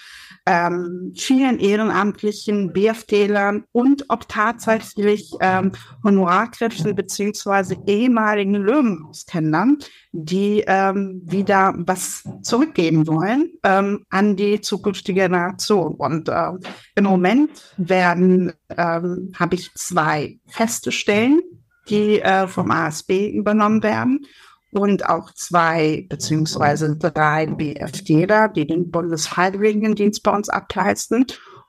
ähm, 0.47 1.13
vielen 1.17 1.59
ehrenamtlichen 1.59 2.73
BFDlern 2.73 3.65
und 3.73 4.07
ob 4.09 4.29
tatsächlich 4.29 5.31
ähm, 5.41 5.73
Honorarkräften 6.03 6.95
beziehungsweise 6.95 7.77
ehemaligen 7.87 8.55
Löwenhauskennern, 8.55 9.79
die 10.13 10.65
ähm, 10.67 11.23
wieder 11.25 11.75
was 11.77 12.25
zurückgeben 12.43 13.07
wollen 13.07 13.53
ähm, 13.63 14.05
an 14.11 14.37
die 14.37 14.61
zukünftige 14.61 15.23
Generation. 15.23 15.95
Und 15.95 16.29
äh, 16.29 16.51
im 16.97 17.05
Moment 17.05 17.51
werden, 17.77 18.53
ähm, 18.77 19.33
habe 19.39 19.55
ich 19.55 19.73
zwei 19.75 20.39
feste 20.49 20.91
Stellen, 20.91 21.41
die 21.89 22.21
äh, 22.21 22.49
vom 22.49 22.71
ASB 22.71 23.31
übernommen 23.31 23.83
werden 23.83 24.27
und 24.73 25.07
auch 25.07 25.31
zwei 25.35 26.07
beziehungsweise 26.09 26.97
drei 26.97 27.47
BFDler, 27.47 28.49
die 28.49 28.67
den 28.67 28.91
Bundesfreiwilligendienst 28.91 30.23
bei 30.23 30.33
uns 30.33 30.49
ableisten. 30.49 31.27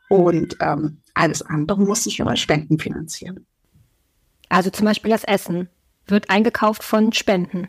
Und 0.10 0.56
ähm, 0.62 1.02
alles 1.14 1.42
andere 1.42 1.82
muss 1.82 2.06
sich 2.06 2.20
über 2.20 2.36
Spenden 2.38 2.80
finanzieren. 2.80 3.46
Also 4.48 4.70
zum 4.70 4.86
Beispiel 4.86 5.12
das 5.12 5.26
Essen 5.26 5.70
wird 6.08 6.30
eingekauft 6.30 6.84
von 6.84 7.12
Spenden. 7.12 7.68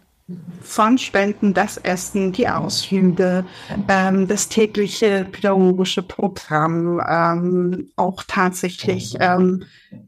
von 0.63 0.97
Spenden 0.99 1.53
das 1.53 1.77
Essen, 1.79 2.33
die 2.33 2.49
Ausflüge, 2.49 3.45
ähm, 3.89 4.29
das 4.29 4.49
tägliche 4.49 5.27
pädagogische 5.31 6.03
Programm, 6.03 7.03
ähm, 7.07 7.91
auch 7.97 8.23
tatsächlich, 8.27 9.17
ähm, 9.21 9.65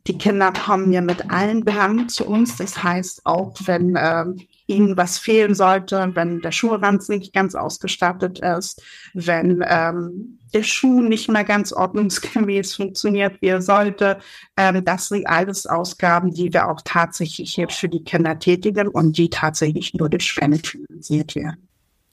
die 0.06 0.16
Kinder 0.16 0.52
kommen 0.52 0.92
ja 0.92 1.02
mit 1.02 1.30
allen 1.30 1.64
Belangen 1.64 2.08
zu 2.08 2.26
uns. 2.26 2.56
Das 2.56 2.82
heißt, 2.82 3.26
auch 3.26 3.54
wenn 3.66 3.96
ähm, 3.98 4.36
ihnen 4.66 4.96
was 4.96 5.18
fehlen 5.18 5.54
sollte, 5.54 6.10
wenn 6.14 6.40
der 6.40 6.52
Schulranz 6.52 7.08
nicht 7.08 7.32
ganz 7.32 7.54
ausgestattet 7.54 8.40
ist, 8.40 8.82
wenn 9.14 9.64
ähm, 9.66 10.38
der 10.52 10.62
Schuh 10.62 11.02
nicht 11.02 11.28
mehr 11.28 11.44
ganz 11.44 11.72
ordnungsgemäß 11.72 12.74
funktioniert, 12.74 13.40
wie 13.40 13.46
er 13.46 13.62
sollte. 13.62 14.18
Ähm, 14.56 14.84
das 14.84 15.08
sind 15.08 15.26
alles 15.26 15.66
Ausgaben, 15.66 16.32
die 16.32 16.52
wir 16.52 16.68
auch 16.68 16.80
tatsächlich 16.84 17.54
hier 17.54 17.68
für 17.68 17.88
die 17.88 18.02
Kinder 18.02 18.38
tätigen 18.38 18.88
und 18.88 19.16
die 19.16 19.30
tatsächlich 19.30 19.94
nur 19.94 20.08
durch 20.08 20.26
Spenden 20.26 20.62
finanziert 20.62 21.34
werden. 21.36 21.68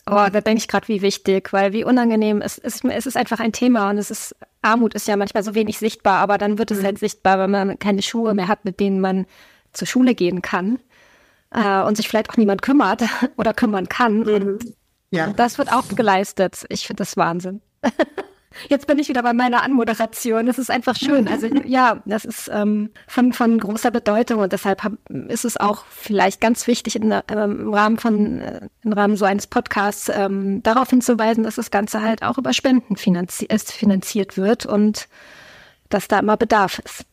Oh, 0.05 0.27
da 0.31 0.41
denke 0.41 0.59
ich 0.59 0.67
gerade, 0.67 0.87
wie 0.89 1.01
wichtig, 1.01 1.53
weil 1.53 1.71
wie 1.71 1.85
unangenehm 1.85 2.41
es 2.41 2.57
ist, 2.57 2.83
es 2.83 3.05
ist 3.05 3.15
einfach 3.15 3.39
ein 3.39 3.53
Thema 3.53 3.89
und 3.89 3.97
es 3.97 4.11
ist, 4.11 4.35
Armut 4.61 4.93
ist 4.93 5.07
ja 5.07 5.15
manchmal 5.15 5.43
so 5.43 5.55
wenig 5.55 5.77
sichtbar, 5.77 6.19
aber 6.19 6.37
dann 6.37 6.57
wird 6.57 6.71
es 6.71 6.79
mhm. 6.79 6.83
halt 6.83 6.99
sichtbar, 6.99 7.39
wenn 7.39 7.51
man 7.51 7.79
keine 7.79 8.01
Schuhe 8.01 8.33
mehr 8.33 8.49
hat, 8.49 8.65
mit 8.65 8.81
denen 8.81 8.99
man 8.99 9.25
zur 9.71 9.87
Schule 9.87 10.13
gehen 10.13 10.41
kann 10.41 10.79
äh, 11.53 11.81
und 11.83 11.97
sich 11.97 12.07
vielleicht 12.07 12.29
auch 12.29 12.37
niemand 12.37 12.61
kümmert 12.61 13.03
oder 13.37 13.53
kümmern 13.53 13.89
kann. 13.89 14.19
Mhm. 14.19 14.59
Ja. 15.11 15.27
Das 15.27 15.57
wird 15.57 15.71
auch 15.71 15.87
geleistet. 15.89 16.65
Ich 16.69 16.87
finde 16.87 17.01
das 17.01 17.17
Wahnsinn. 17.17 17.61
Jetzt 18.69 18.87
bin 18.87 18.99
ich 18.99 19.09
wieder 19.09 19.23
bei 19.23 19.33
meiner 19.33 19.63
Anmoderation. 19.63 20.45
Das 20.45 20.59
ist 20.59 20.69
einfach 20.69 20.95
schön. 20.95 21.27
Also 21.27 21.47
ja, 21.47 22.01
das 22.05 22.23
ist 22.23 22.49
ähm, 22.53 22.91
von, 23.07 23.33
von 23.33 23.57
großer 23.57 23.91
Bedeutung 23.91 24.39
und 24.39 24.53
deshalb 24.53 24.83
hab, 24.83 24.93
ist 25.27 25.45
es 25.45 25.57
auch 25.57 25.85
vielleicht 25.89 26.39
ganz 26.39 26.67
wichtig 26.67 26.95
in, 26.95 27.11
ähm, 27.11 27.61
im 27.61 27.73
Rahmen 27.73 27.97
von 27.97 28.41
äh, 28.41 28.69
im 28.83 28.93
Rahmen 28.93 29.17
so 29.17 29.25
eines 29.25 29.47
Podcasts 29.47 30.09
ähm, 30.13 30.61
darauf 30.63 30.89
hinzuweisen, 30.89 31.43
dass 31.43 31.55
das 31.55 31.71
Ganze 31.71 32.01
halt 32.01 32.23
auch 32.23 32.37
über 32.37 32.53
Spenden 32.53 32.95
finanzi 32.95 33.47
finanziert 33.49 34.37
wird 34.37 34.65
und 34.65 35.07
dass 35.89 36.07
da 36.07 36.19
immer 36.19 36.37
Bedarf 36.37 36.79
ist. 36.79 37.05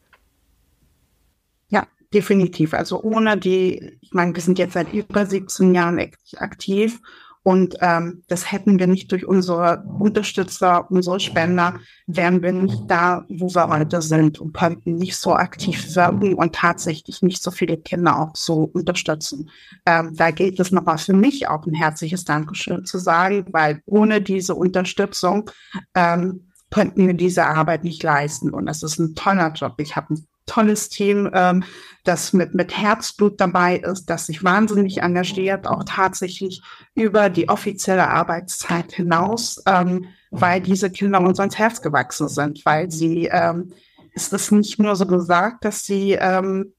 Definitiv. 2.12 2.74
Also 2.74 3.02
ohne 3.02 3.38
die, 3.38 3.98
ich 4.00 4.12
meine, 4.12 4.34
wir 4.34 4.42
sind 4.42 4.58
jetzt 4.58 4.72
seit 4.72 4.92
über 4.92 5.26
17 5.26 5.74
Jahren 5.74 6.10
aktiv 6.36 7.00
und 7.42 7.76
ähm, 7.80 8.22
das 8.28 8.52
hätten 8.52 8.78
wir 8.78 8.86
nicht 8.86 9.10
durch 9.12 9.26
unsere 9.26 9.82
Unterstützer, 9.98 10.90
unsere 10.90 11.20
Spender, 11.20 11.80
wären 12.06 12.42
wir 12.42 12.52
nicht 12.52 12.82
da, 12.86 13.24
wo 13.30 13.48
wir 13.54 13.68
heute 13.68 14.02
sind 14.02 14.38
und 14.40 14.52
könnten 14.52 14.96
nicht 14.96 15.16
so 15.16 15.34
aktiv 15.34 15.94
wirken 15.96 16.34
und 16.34 16.54
tatsächlich 16.54 17.22
nicht 17.22 17.42
so 17.42 17.50
viele 17.50 17.78
Kinder 17.78 18.18
auch 18.18 18.36
so 18.36 18.64
unterstützen. 18.64 19.48
Ähm, 19.86 20.14
da 20.14 20.32
gilt 20.32 20.60
es 20.60 20.70
nochmal 20.70 20.98
für 20.98 21.14
mich 21.14 21.48
auch 21.48 21.66
ein 21.66 21.72
herzliches 21.72 22.24
Dankeschön 22.24 22.84
zu 22.84 22.98
sagen, 22.98 23.46
weil 23.52 23.80
ohne 23.86 24.20
diese 24.20 24.54
Unterstützung 24.54 25.50
ähm, 25.94 26.50
könnten 26.70 27.06
wir 27.06 27.14
diese 27.14 27.46
Arbeit 27.46 27.84
nicht 27.84 28.02
leisten. 28.02 28.50
Und 28.50 28.66
das 28.66 28.82
ist 28.82 28.98
ein 28.98 29.14
toller 29.14 29.52
Job. 29.52 29.74
Ich 29.78 29.96
habe 29.96 30.14
ein 30.14 30.26
tolles 30.46 30.88
Team, 30.88 31.30
ähm, 31.32 31.64
das 32.04 32.32
mit, 32.32 32.54
mit 32.54 32.76
Herzblut 32.76 33.40
dabei 33.40 33.76
ist, 33.76 34.08
das 34.08 34.26
sich 34.26 34.42
wahnsinnig 34.42 35.02
engagiert, 35.02 35.66
auch 35.66 35.84
tatsächlich 35.84 36.62
über 36.94 37.28
die 37.28 37.48
offizielle 37.48 38.08
Arbeitszeit 38.08 38.92
hinaus, 38.92 39.62
ähm, 39.66 40.06
weil 40.30 40.60
diese 40.60 40.90
Kinder 40.90 41.20
uns 41.20 41.40
ans 41.40 41.58
Herz 41.58 41.82
gewachsen 41.82 42.28
sind, 42.28 42.64
weil 42.64 42.90
sie, 42.90 43.26
ähm, 43.30 43.72
es 44.14 44.32
ist 44.32 44.50
nicht 44.50 44.78
nur 44.78 44.96
so 44.96 45.06
gesagt, 45.06 45.64
dass 45.64 45.84
sie 45.84 46.12
ähm, 46.12 46.72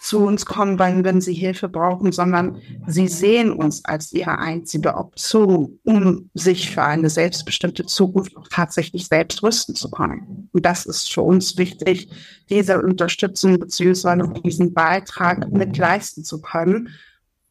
zu 0.00 0.20
uns 0.20 0.46
kommen, 0.46 0.78
wenn, 0.78 1.04
wenn 1.04 1.20
sie 1.20 1.34
Hilfe 1.34 1.68
brauchen, 1.68 2.10
sondern 2.10 2.56
sie 2.86 3.06
sehen 3.06 3.52
uns 3.52 3.84
als 3.84 4.12
ihre 4.12 4.38
einzige 4.38 4.94
Option, 4.94 5.78
um 5.84 6.30
sich 6.32 6.70
für 6.70 6.82
eine 6.82 7.10
selbstbestimmte 7.10 7.84
Zukunft 7.84 8.32
tatsächlich 8.50 9.08
selbst 9.08 9.42
rüsten 9.42 9.74
zu 9.74 9.90
können. 9.90 10.48
Und 10.52 10.64
das 10.64 10.86
ist 10.86 11.12
für 11.12 11.20
uns 11.20 11.58
wichtig, 11.58 12.10
diese 12.48 12.80
Unterstützung 12.80 13.58
beziehungsweise 13.58 14.32
diesen 14.42 14.72
Beitrag 14.72 15.52
mit 15.52 15.76
leisten 15.76 16.24
zu 16.24 16.40
können 16.40 16.88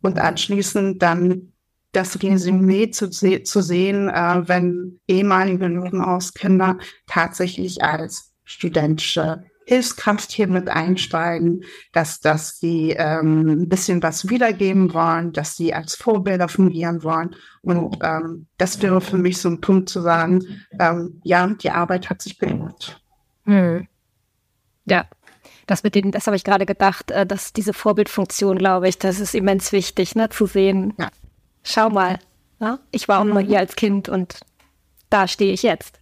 und 0.01 0.17
anschließend 0.17 1.03
dann 1.03 1.53
das 1.91 2.21
Resümee 2.21 2.89
zu, 2.89 3.11
se 3.11 3.43
zu 3.43 3.61
sehen, 3.61 4.09
äh, 4.09 4.47
wenn 4.47 4.99
ehemalige 5.07 5.67
Löwenhauskinder 5.67 6.79
tatsächlich 7.05 7.83
als 7.83 8.33
studentische 8.43 9.43
Hilfskraft 9.69 10.31
hier 10.31 10.47
mit 10.47 10.67
einsteigen, 10.67 11.63
dass, 11.93 12.19
dass 12.19 12.59
sie 12.59 12.95
ähm, 12.97 13.47
ein 13.47 13.69
bisschen 13.69 14.01
was 14.01 14.27
wiedergeben 14.27 14.95
wollen, 14.95 15.31
dass 15.31 15.55
sie 15.55 15.75
als 15.75 15.95
Vorbilder 15.95 16.47
fungieren 16.47 17.03
wollen. 17.03 17.35
Und 17.61 17.99
ähm, 18.01 18.47
das 18.57 18.81
wäre 18.81 18.99
für 18.99 19.19
mich 19.19 19.37
so 19.37 19.47
ein 19.47 19.61
Punkt 19.61 19.87
zu 19.87 20.01
sagen, 20.01 20.43
ähm, 20.79 21.21
ja, 21.23 21.45
die 21.45 21.69
Arbeit 21.69 22.09
hat 22.09 22.19
sich 22.23 22.39
gelohnt. 22.39 22.99
Hm. 23.45 23.87
Ja, 24.85 25.05
das 25.67 25.83
mit 25.83 25.93
den, 25.93 26.11
das 26.11 26.25
habe 26.25 26.35
ich 26.35 26.43
gerade 26.43 26.65
gedacht, 26.65 27.11
äh, 27.11 27.27
dass 27.27 27.53
diese 27.53 27.73
Vorbildfunktion, 27.73 28.57
glaube 28.57 28.89
ich, 28.89 28.97
das 28.97 29.19
ist 29.19 29.35
immens 29.35 29.71
wichtig, 29.71 30.15
ne, 30.15 30.29
zu 30.29 30.47
sehen. 30.47 30.95
Ja. 30.97 31.09
Schau 31.61 31.91
mal, 31.91 32.17
ne? 32.57 32.79
ich 32.89 33.07
war 33.07 33.19
auch 33.19 33.23
mhm. 33.23 33.33
mal 33.33 33.43
hier 33.43 33.59
als 33.59 33.75
Kind 33.75 34.09
und 34.09 34.39
da 35.11 35.27
stehe 35.27 35.53
ich 35.53 35.61
jetzt. 35.61 35.98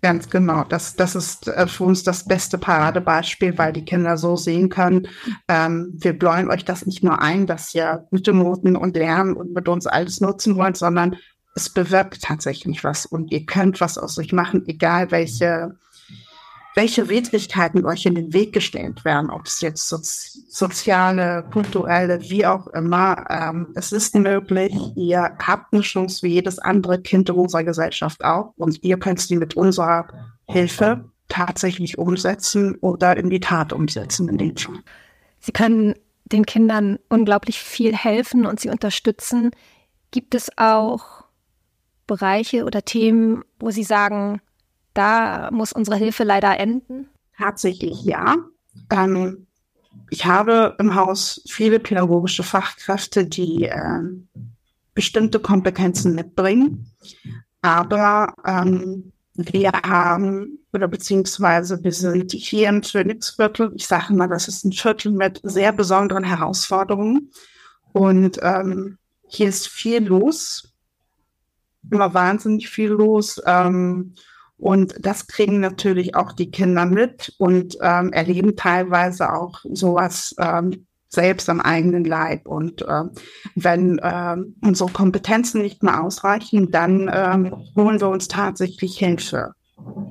Ganz 0.00 0.30
genau. 0.30 0.64
Das, 0.64 0.94
das 0.94 1.16
ist 1.16 1.48
äh, 1.48 1.66
für 1.66 1.84
uns 1.84 2.04
das 2.04 2.24
beste 2.24 2.56
Paradebeispiel, 2.56 3.58
weil 3.58 3.72
die 3.72 3.84
Kinder 3.84 4.16
so 4.16 4.36
sehen 4.36 4.68
können, 4.68 5.08
ähm, 5.48 5.92
wir 5.94 6.16
bläuen 6.16 6.50
euch 6.50 6.64
das 6.64 6.86
nicht 6.86 7.02
nur 7.02 7.20
ein, 7.20 7.46
dass 7.46 7.74
ihr 7.74 8.06
gute 8.10 8.32
Noten 8.32 8.76
und 8.76 8.96
lernen 8.96 9.34
und 9.34 9.54
mit 9.54 9.68
uns 9.68 9.86
alles 9.86 10.20
nutzen 10.20 10.56
wollt, 10.56 10.76
sondern 10.76 11.16
es 11.56 11.68
bewirkt 11.68 12.22
tatsächlich 12.22 12.84
was 12.84 13.06
und 13.06 13.32
ihr 13.32 13.44
könnt 13.44 13.80
was 13.80 13.98
aus 13.98 14.18
euch 14.18 14.32
machen, 14.32 14.62
egal 14.68 15.10
welche 15.10 15.74
welche 16.78 17.08
Widrigkeiten 17.08 17.84
euch 17.84 18.06
in 18.06 18.14
den 18.14 18.32
Weg 18.32 18.52
gestellt 18.52 19.04
werden, 19.04 19.30
ob 19.30 19.46
es 19.46 19.60
jetzt 19.60 19.88
sozi 19.88 20.44
soziale, 20.48 21.44
kulturelle, 21.52 22.20
wie 22.30 22.46
auch 22.46 22.68
immer. 22.68 23.24
Ähm, 23.28 23.72
es 23.74 23.90
ist 23.90 24.14
möglich. 24.14 24.72
Ihr 24.94 25.36
habt 25.44 25.72
eine 25.72 25.82
Chance 25.82 26.22
wie 26.22 26.34
jedes 26.34 26.60
andere 26.60 27.00
Kind 27.00 27.28
in 27.30 27.34
unserer 27.34 27.64
Gesellschaft 27.64 28.24
auch 28.24 28.52
und 28.56 28.84
ihr 28.84 28.96
könnt 28.96 29.18
sie 29.18 29.34
mit 29.34 29.56
unserer 29.56 30.06
Hilfe 30.46 31.10
tatsächlich 31.26 31.98
umsetzen 31.98 32.76
oder 32.76 33.16
in 33.16 33.28
die 33.28 33.40
Tat 33.40 33.72
umsetzen 33.72 34.28
in 34.28 34.38
den 34.38 34.56
Schulen. 34.56 34.84
Sie 35.40 35.52
können 35.52 35.96
den 36.26 36.46
Kindern 36.46 37.00
unglaublich 37.08 37.58
viel 37.58 37.96
helfen 37.96 38.46
und 38.46 38.60
sie 38.60 38.70
unterstützen. 38.70 39.50
Gibt 40.12 40.36
es 40.36 40.48
auch 40.56 41.24
Bereiche 42.06 42.64
oder 42.64 42.84
Themen, 42.84 43.42
wo 43.58 43.70
Sie 43.70 43.82
sagen, 43.82 44.40
da 44.98 45.48
muss 45.52 45.72
unsere 45.72 45.96
Hilfe 45.96 46.24
leider 46.24 46.58
enden? 46.58 47.08
Tatsächlich 47.36 48.02
ja. 48.04 48.36
Ähm, 48.90 49.46
ich 50.10 50.26
habe 50.26 50.74
im 50.78 50.94
Haus 50.94 51.40
viele 51.48 51.78
pädagogische 51.78 52.42
Fachkräfte, 52.42 53.26
die 53.26 53.64
äh, 53.64 54.00
bestimmte 54.94 55.38
Kompetenzen 55.38 56.14
mitbringen. 56.14 56.90
Aber 57.62 58.34
ähm, 58.44 59.12
wir 59.34 59.70
haben, 59.70 60.58
oder 60.72 60.88
beziehungsweise 60.88 61.82
wir 61.84 61.92
sind 61.92 62.32
hier 62.32 62.68
im 62.68 62.82
Phoenixviertel, 62.82 63.72
ich 63.76 63.86
sage 63.86 64.14
mal, 64.14 64.28
das 64.28 64.48
ist 64.48 64.64
ein 64.64 64.72
Viertel 64.72 65.12
mit 65.12 65.40
sehr 65.44 65.72
besonderen 65.72 66.24
Herausforderungen. 66.24 67.30
Und 67.92 68.38
ähm, 68.42 68.98
hier 69.28 69.48
ist 69.48 69.68
viel 69.68 70.04
los, 70.04 70.72
immer 71.88 72.12
wahnsinnig 72.14 72.68
viel 72.68 72.90
los. 72.90 73.40
Ähm, 73.46 74.14
und 74.58 74.94
das 75.00 75.26
kriegen 75.28 75.60
natürlich 75.60 76.14
auch 76.16 76.32
die 76.32 76.50
Kinder 76.50 76.84
mit 76.84 77.34
und 77.38 77.78
ähm, 77.80 78.12
erleben 78.12 78.56
teilweise 78.56 79.32
auch 79.32 79.60
sowas 79.72 80.34
ähm, 80.38 80.86
selbst 81.08 81.48
am 81.48 81.60
eigenen 81.60 82.04
Leib. 82.04 82.46
Und 82.46 82.82
äh, 82.82 83.04
wenn 83.54 83.98
äh, 83.98 84.36
unsere 84.60 84.90
Kompetenzen 84.90 85.62
nicht 85.62 85.82
mehr 85.82 86.02
ausreichen, 86.02 86.70
dann 86.70 87.10
ähm, 87.12 87.54
holen 87.76 88.00
wir 88.00 88.08
uns 88.08 88.28
tatsächlich 88.28 88.98
Hilfe. 88.98 89.54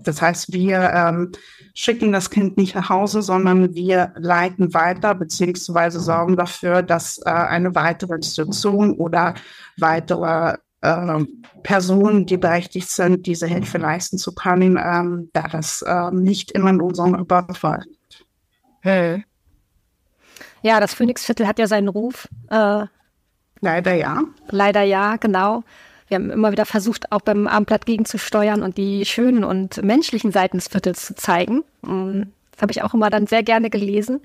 Das 0.04 0.22
heißt, 0.22 0.54
wir 0.54 0.92
ähm, 0.94 1.34
schicken 1.74 2.14
das 2.14 2.30
Kind 2.30 2.58
nicht 2.58 2.74
nach 2.74 2.90
Hause, 2.90 3.22
sondern 3.22 3.76
wir 3.76 4.14
leiten 4.16 4.74
weiter 4.74 5.14
beziehungsweise 5.14 6.00
sorgen 6.00 6.38
dafür, 6.38 6.82
dass 6.82 7.20
äh, 7.20 7.30
eine 7.30 7.76
weitere 7.76 8.16
Institution 8.16 8.94
oder 8.94 9.36
weitere 9.78 10.56
äh, 10.82 11.26
Personen, 11.64 12.26
die 12.26 12.38
berechtigt 12.38 12.90
sind, 12.90 13.26
diese 13.26 13.48
Hilfe 13.48 13.78
leisten 13.78 14.18
zu 14.18 14.34
können, 14.34 14.78
ähm, 14.82 15.30
da 15.34 15.48
das 15.48 15.82
äh, 15.82 16.12
nicht 16.12 16.52
immer 16.52 16.70
in 16.70 16.82
unserem 16.82 17.16
Überfall 17.16 17.84
liegt. 17.86 18.26
Hey. 18.82 19.26
Ja, 20.62 20.80
das 20.80 20.94
Phoenixviertel 20.94 21.48
hat 21.48 21.60
ja 21.60 21.68
seinen 21.68 21.88
Ruf. 21.88 22.28
Äh, 22.50 22.86
leider 23.62 23.94
ja. 23.94 24.24
Leider 24.50 24.82
ja, 24.82 25.16
genau. 25.18 25.64
Wir 26.08 26.16
haben 26.16 26.30
immer 26.30 26.52
wieder 26.52 26.66
versucht, 26.66 27.12
auch 27.12 27.22
beim 27.22 27.48
Abendblatt 27.48 27.86
gegenzusteuern 27.86 28.64
und 28.64 28.78
die 28.78 29.06
schönen 29.06 29.44
und 29.44 29.84
menschlichen 29.84 30.32
Seiten 30.32 30.58
des 30.58 30.70
Viertels 30.70 31.06
zu 31.06 31.16
zeigen. 31.16 31.64
Mm, 31.82 32.24
das 32.52 32.62
habe 32.62 32.72
ich 32.72 32.82
auch 32.82 32.94
immer 32.94 33.10
dann 33.10 33.28
sehr 33.28 33.44
gerne 33.44 33.70
gelesen. 33.70 34.22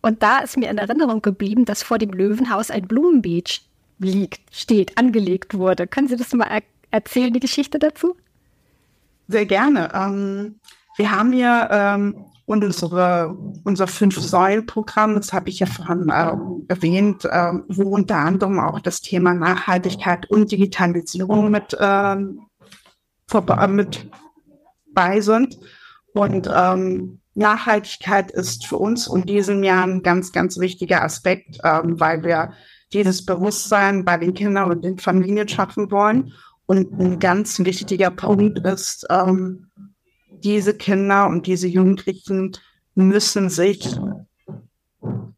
Und 0.00 0.22
da 0.22 0.38
ist 0.38 0.56
mir 0.56 0.70
in 0.70 0.78
Erinnerung 0.78 1.22
geblieben, 1.22 1.64
dass 1.64 1.82
vor 1.82 1.98
dem 1.98 2.10
Löwenhaus 2.10 2.70
ein 2.70 2.86
Blumenbeet 2.86 3.62
liegt, 3.98 4.54
steht, 4.54 4.96
angelegt 4.96 5.54
wurde. 5.54 5.86
Können 5.86 6.08
Sie 6.08 6.16
das 6.16 6.32
mal 6.32 6.48
er 6.48 6.62
erzählen, 6.90 7.32
die 7.32 7.40
Geschichte 7.40 7.78
dazu? 7.78 8.16
Sehr 9.28 9.46
gerne. 9.46 9.90
Ähm, 9.94 10.60
wir 10.96 11.10
haben 11.10 11.32
hier 11.32 11.68
ähm, 11.70 12.24
unsere, 12.46 13.36
unser 13.64 13.86
Fünf-Säulen-Programm, 13.86 15.16
das 15.16 15.32
habe 15.34 15.50
ich 15.50 15.58
ja 15.58 15.66
vorhin 15.66 16.08
äh, 16.08 16.32
erwähnt, 16.68 17.26
äh, 17.26 17.52
wo 17.68 17.90
unter 17.90 18.16
anderem 18.16 18.58
auch 18.58 18.80
das 18.80 19.00
Thema 19.02 19.34
Nachhaltigkeit 19.34 20.30
und 20.30 20.50
Digitalisierung 20.50 21.50
mit, 21.50 21.76
äh, 21.78 22.16
mit 23.68 24.10
bei 24.94 25.20
sind. 25.20 25.58
Und 26.14 26.50
ähm, 26.52 27.20
Nachhaltigkeit 27.34 28.30
ist 28.30 28.66
für 28.66 28.78
uns 28.78 29.06
in 29.06 29.22
diesem 29.22 29.62
Jahr 29.62 29.84
ein 29.84 30.02
ganz, 30.02 30.32
ganz 30.32 30.58
wichtiger 30.58 31.04
Aspekt, 31.04 31.58
ähm, 31.62 32.00
weil 32.00 32.24
wir 32.24 32.52
dieses 32.92 33.24
Bewusstsein 33.24 34.04
bei 34.04 34.16
den 34.16 34.34
Kindern 34.34 34.70
und 34.70 34.84
den 34.84 34.98
Familien 34.98 35.48
schaffen 35.48 35.90
wollen. 35.90 36.32
Und 36.66 36.92
ein 37.00 37.18
ganz 37.18 37.58
wichtiger 37.60 38.10
Punkt 38.10 38.58
ist, 38.60 39.06
ähm, 39.10 39.70
diese 40.42 40.74
Kinder 40.74 41.26
und 41.26 41.46
diese 41.46 41.66
Jugendlichen 41.66 42.52
müssen 42.94 43.48
sich 43.48 43.96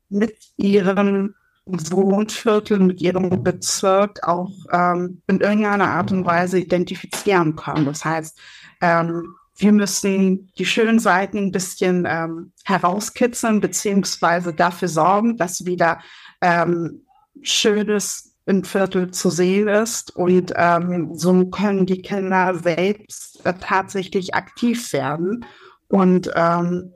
mit 0.08 0.36
ihrem 0.56 1.34
Wohnviertel, 1.66 2.80
mit 2.80 3.00
ihrem 3.00 3.42
Bezirk 3.42 4.26
auch 4.26 4.50
ähm, 4.72 5.22
in 5.28 5.40
irgendeiner 5.40 5.88
Art 5.88 6.10
und 6.10 6.24
Weise 6.24 6.58
identifizieren 6.58 7.54
können. 7.54 7.84
Das 7.84 8.04
heißt, 8.04 8.38
ähm, 8.80 9.34
wir 9.56 9.72
müssen 9.72 10.50
die 10.58 10.66
schönen 10.66 10.98
Seiten 10.98 11.38
ein 11.38 11.52
bisschen 11.52 12.06
ähm, 12.08 12.52
herauskitzeln, 12.64 13.60
beziehungsweise 13.60 14.54
dafür 14.54 14.88
sorgen, 14.88 15.36
dass 15.36 15.66
wieder 15.66 16.00
ähm, 16.40 17.02
Schönes 17.42 18.30
im 18.46 18.64
Viertel 18.64 19.10
zu 19.10 19.30
sehen 19.30 19.68
ist. 19.68 20.16
Und 20.16 20.52
ähm, 20.56 21.14
so 21.14 21.46
können 21.46 21.86
die 21.86 22.02
Kinder 22.02 22.54
selbst 22.54 23.44
äh, 23.44 23.54
tatsächlich 23.60 24.34
aktiv 24.34 24.92
werden 24.92 25.44
und 25.88 26.30
ähm, 26.34 26.92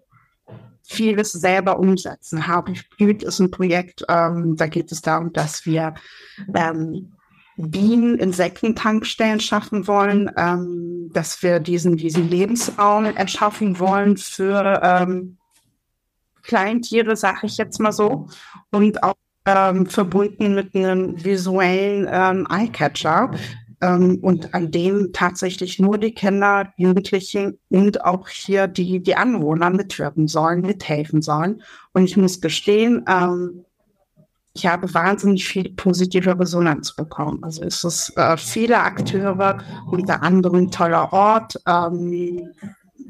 vieles 0.87 1.33
selber 1.33 1.79
umsetzen. 1.79 2.47
Happy 2.47 2.77
Street 2.77 3.23
ist 3.23 3.39
ein 3.41 3.51
Projekt, 3.51 4.05
ähm, 4.09 4.57
da 4.57 4.67
geht 4.67 4.93
es 4.93 5.01
darum, 5.01 5.33
dass 5.33 5.65
wir 5.65 5.95
ähm, 6.55 7.13
Bienen 7.57 8.19
Insektentankstellen 8.19 9.39
schaffen 9.39 9.87
wollen, 9.87 10.31
ähm, 10.37 11.11
dass 11.13 11.41
wir 11.43 11.61
diesen, 11.61 11.97
diesen 11.97 12.29
Lebensraum 12.29 13.05
erschaffen 13.05 13.79
wollen 13.79 14.17
für 14.17 14.81
ähm, 14.83 15.39
Kleintiere, 16.43 17.17
sage 17.17 17.47
ich 17.47 17.57
jetzt 17.57 17.79
mal 17.79 17.93
so, 17.93 18.27
und 18.71 19.03
auch 19.05 19.15
ähm, 19.47 19.87
verbunden 19.87 20.55
mit 20.55 20.75
einem 20.75 21.23
visuellen 21.23 22.09
ähm, 22.11 22.47
Eyecatcher 22.51 23.31
ähm, 23.81 24.19
und 24.23 24.55
an 24.55 24.71
dem 24.71 25.13
tatsächlich 25.13 25.79
nur 25.79 25.99
die 25.99 26.13
Kinder, 26.13 26.73
Jugendlichen 26.77 27.59
und 27.69 28.05
auch 28.05 28.29
hier 28.29 28.67
die, 28.67 29.01
die 29.01 29.17
Anwohner 29.17 29.71
mitwirken 29.71 30.29
sollen, 30.29 30.63
mithelfen 30.63 31.23
sollen. 31.23 31.63
Und 31.93 32.05
ich 32.05 32.17
muss 32.17 32.41
gestehen, 32.41 33.05
ähm, 33.09 33.65
ich 34.57 34.67
habe 34.67 34.93
wahnsinnig 34.95 35.47
viel 35.47 35.73
positive 35.75 36.39
Resonanz 36.39 36.95
bekommen. 36.95 37.43
Also 37.43 37.65
es 37.65 37.83
ist 37.83 38.17
äh, 38.17 38.37
viele 38.37 38.79
Akteure, 38.79 39.59
unter 39.91 40.23
anderem 40.23 40.71
toller 40.71 41.13
Ort, 41.13 41.61
ähm, 41.67 42.53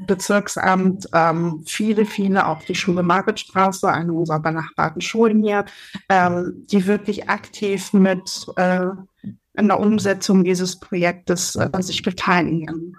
Bezirksamt, 0.07 1.07
ähm, 1.13 1.63
viele, 1.65 2.05
viele 2.05 2.47
auch 2.47 2.61
die 2.63 2.75
Schule 2.75 3.03
Margaretstraße, 3.03 3.89
eine 3.89 4.13
unserer 4.13 4.39
benachbarten 4.39 5.01
Schulen 5.01 5.43
hier, 5.43 5.65
ähm, 6.09 6.65
die 6.69 6.85
wirklich 6.85 7.29
aktiv 7.29 7.93
mit 7.93 8.45
äh, 8.57 8.87
in 9.57 9.67
der 9.67 9.79
Umsetzung 9.79 10.43
dieses 10.43 10.79
Projektes 10.79 11.55
äh, 11.55 11.69
sich 11.79 12.01
beteiligen. 12.01 12.97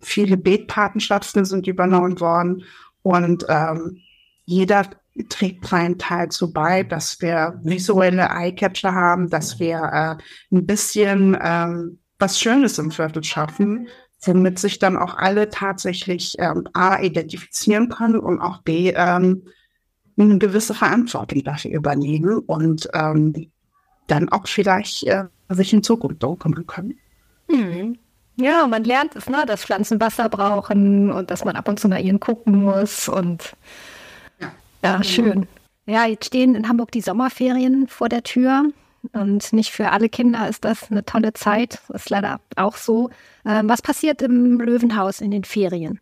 Viele 0.00 0.36
Betpatenschaften 0.36 1.44
sind 1.44 1.66
übernommen 1.66 2.20
worden 2.20 2.62
und 3.02 3.44
ähm, 3.48 3.98
jeder 4.44 4.84
trägt 5.28 5.66
seinen 5.66 5.98
Teil 5.98 6.28
zu 6.30 6.52
bei, 6.52 6.82
dass 6.82 7.20
wir 7.20 7.60
visuelle 7.62 8.28
Eyecatcher 8.30 8.94
haben, 8.94 9.28
dass 9.28 9.58
wir 9.58 9.76
äh, 9.76 10.54
ein 10.54 10.66
bisschen 10.66 11.36
ähm, 11.40 11.98
was 12.18 12.38
Schönes 12.38 12.78
im 12.78 12.90
Viertel 12.90 13.24
schaffen, 13.24 13.88
womit 14.22 14.58
sich 14.58 14.78
dann 14.78 14.96
auch 14.96 15.16
alle 15.16 15.48
tatsächlich 15.48 16.34
ähm, 16.38 16.68
A 16.72 17.00
identifizieren 17.00 17.88
können 17.88 18.18
und 18.18 18.40
auch 18.40 18.62
B 18.62 18.92
ähm, 18.94 19.44
eine 20.18 20.38
gewisse 20.38 20.74
Verantwortung 20.74 21.42
dafür 21.44 21.70
übernehmen 21.70 22.38
und 22.40 22.88
ähm, 22.92 23.50
dann 24.06 24.28
auch 24.28 24.46
vielleicht 24.46 25.04
äh, 25.04 25.24
sich 25.48 25.72
in 25.72 25.82
Zukunft 25.82 26.22
darum 26.22 26.38
kümmern 26.38 26.66
können. 26.66 26.98
Hm. 27.48 27.98
Ja, 28.36 28.66
man 28.66 28.84
lernt 28.84 29.16
es, 29.16 29.28
ne, 29.28 29.44
dass 29.46 29.64
Pflanzen 29.64 30.00
Wasser 30.00 30.28
brauchen 30.28 31.12
und 31.12 31.30
dass 31.30 31.44
man 31.44 31.56
ab 31.56 31.68
und 31.68 31.78
zu 31.78 31.88
nach 31.88 31.98
ihnen 31.98 32.20
gucken 32.20 32.62
muss 32.62 33.08
und 33.08 33.54
ja, 34.40 34.52
ja 34.82 35.02
schön. 35.02 35.46
Ja, 35.86 36.06
jetzt 36.06 36.26
stehen 36.26 36.54
in 36.54 36.68
Hamburg 36.68 36.92
die 36.92 37.00
Sommerferien 37.00 37.86
vor 37.88 38.08
der 38.08 38.22
Tür. 38.22 38.64
Und 39.12 39.52
nicht 39.52 39.70
für 39.70 39.90
alle 39.90 40.08
Kinder 40.08 40.48
ist 40.48 40.64
das 40.64 40.90
eine 40.90 41.04
tolle 41.04 41.32
Zeit. 41.32 41.80
Das 41.88 42.02
ist 42.02 42.10
leider 42.10 42.40
auch 42.56 42.76
so. 42.76 43.10
Ähm, 43.44 43.68
was 43.68 43.82
passiert 43.82 44.22
im 44.22 44.60
Löwenhaus 44.60 45.20
in 45.20 45.30
den 45.30 45.44
Ferien? 45.44 46.00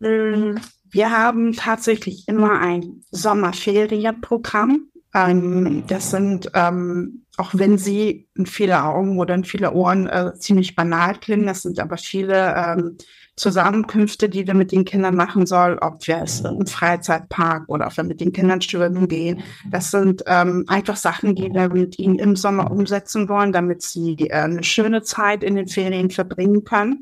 Mm, 0.00 0.56
wir 0.90 1.10
haben 1.10 1.52
tatsächlich 1.52 2.28
immer 2.28 2.60
ein 2.60 3.02
Sommerferienprogramm. 3.10 4.88
Ähm, 5.16 5.84
das 5.86 6.10
sind, 6.10 6.50
ähm, 6.52 7.22
auch 7.38 7.50
wenn 7.54 7.78
sie 7.78 8.28
in 8.34 8.44
viele 8.44 8.84
Augen 8.84 9.18
oder 9.18 9.34
in 9.34 9.44
viele 9.44 9.72
Ohren 9.72 10.06
äh, 10.06 10.34
ziemlich 10.34 10.76
banal 10.76 11.14
klingen, 11.18 11.46
das 11.46 11.62
sind 11.62 11.80
aber 11.80 11.96
viele 11.96 12.54
ähm, 12.54 12.98
Zusammenkünfte, 13.36 14.28
die 14.28 14.46
wir 14.46 14.54
mit 14.54 14.72
den 14.72 14.84
Kindern 14.84 15.16
machen 15.16 15.46
sollen, 15.46 15.78
ob 15.78 16.06
wir 16.06 16.22
es 16.22 16.40
im 16.40 16.66
Freizeitpark 16.66 17.64
oder 17.68 17.86
ob 17.86 17.96
wir 17.96 18.04
mit 18.04 18.20
den 18.20 18.32
Kindern 18.32 18.60
schwimmen 18.60 19.08
gehen. 19.08 19.42
Das 19.70 19.90
sind 19.90 20.22
ähm, 20.26 20.64
einfach 20.68 20.96
Sachen, 20.96 21.34
die 21.34 21.52
wir 21.52 21.68
mit 21.70 21.98
ihnen 21.98 22.18
im 22.18 22.36
Sommer 22.36 22.70
umsetzen 22.70 23.28
wollen, 23.28 23.52
damit 23.52 23.82
sie 23.82 24.16
äh, 24.18 24.32
eine 24.32 24.64
schöne 24.64 25.02
Zeit 25.02 25.42
in 25.42 25.56
den 25.56 25.68
Ferien 25.68 26.10
verbringen 26.10 26.64
können. 26.64 27.00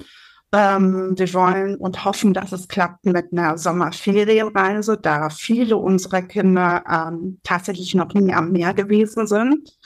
Ähm, 0.56 1.18
wir 1.18 1.34
wollen 1.34 1.74
und 1.74 2.04
hoffen, 2.04 2.32
dass 2.32 2.52
es 2.52 2.68
klappt 2.68 3.06
mit 3.06 3.32
einer 3.32 3.58
Sommerferienreise, 3.58 4.96
da 4.96 5.28
viele 5.28 5.76
unserer 5.76 6.22
Kinder 6.22 6.84
ähm, 6.88 7.40
tatsächlich 7.42 7.96
noch 7.96 8.14
nie 8.14 8.32
am 8.32 8.52
Meer 8.52 8.72
gewesen 8.72 9.26
sind. 9.26 9.76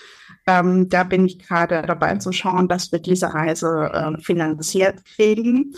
Ähm, 0.47 0.91
da 0.91 1.05
bin 1.05 1.25
ich 1.25 1.39
gerade 1.39 1.81
dabei 1.87 2.17
zu 2.17 2.33
schauen, 2.33 2.69
dass 2.69 2.93
wir 2.93 2.99
diese 2.99 3.33
Reise 3.33 3.91
äh, 3.95 4.23
finanziert 4.23 5.07
kriegen. 5.07 5.75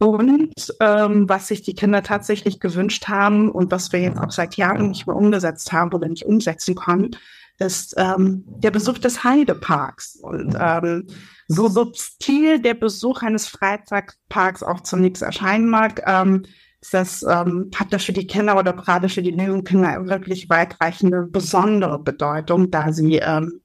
Und 0.00 0.54
ähm, 0.80 1.28
was 1.28 1.48
sich 1.48 1.60
die 1.60 1.74
Kinder 1.74 2.02
tatsächlich 2.02 2.58
gewünscht 2.58 3.08
haben 3.08 3.50
und 3.50 3.70
was 3.70 3.92
wir 3.92 4.00
jetzt 4.00 4.18
auch 4.18 4.30
seit 4.30 4.56
Jahren 4.56 4.88
nicht 4.88 5.06
mehr 5.06 5.14
umgesetzt 5.14 5.72
haben 5.72 5.92
oder 5.92 6.08
nicht 6.08 6.24
umsetzen 6.24 6.74
konnten, 6.74 7.18
ist 7.58 7.94
ähm, 7.98 8.44
der 8.46 8.70
Besuch 8.70 8.96
des 8.96 9.24
Heideparks. 9.24 10.16
Und 10.16 10.56
ähm, 10.58 11.06
so 11.48 11.68
subtil 11.68 12.62
der 12.62 12.72
Besuch 12.72 13.20
eines 13.20 13.46
Freizeitparks 13.46 14.62
auch 14.62 14.80
zunächst 14.80 15.22
erscheinen 15.22 15.68
mag, 15.68 16.02
ähm, 16.06 16.46
das 16.92 17.22
ähm, 17.22 17.70
hat 17.74 17.92
das 17.92 18.04
für 18.04 18.14
die 18.14 18.26
Kinder 18.26 18.58
oder 18.58 18.72
gerade 18.72 19.10
für 19.10 19.20
die 19.20 19.32
jungen 19.32 19.64
Kinder 19.64 20.06
wirklich 20.08 20.48
weitreichende 20.48 21.26
besondere 21.26 21.98
Bedeutung, 21.98 22.70
da 22.70 22.90
sie 22.90 23.16
ähm, 23.16 23.60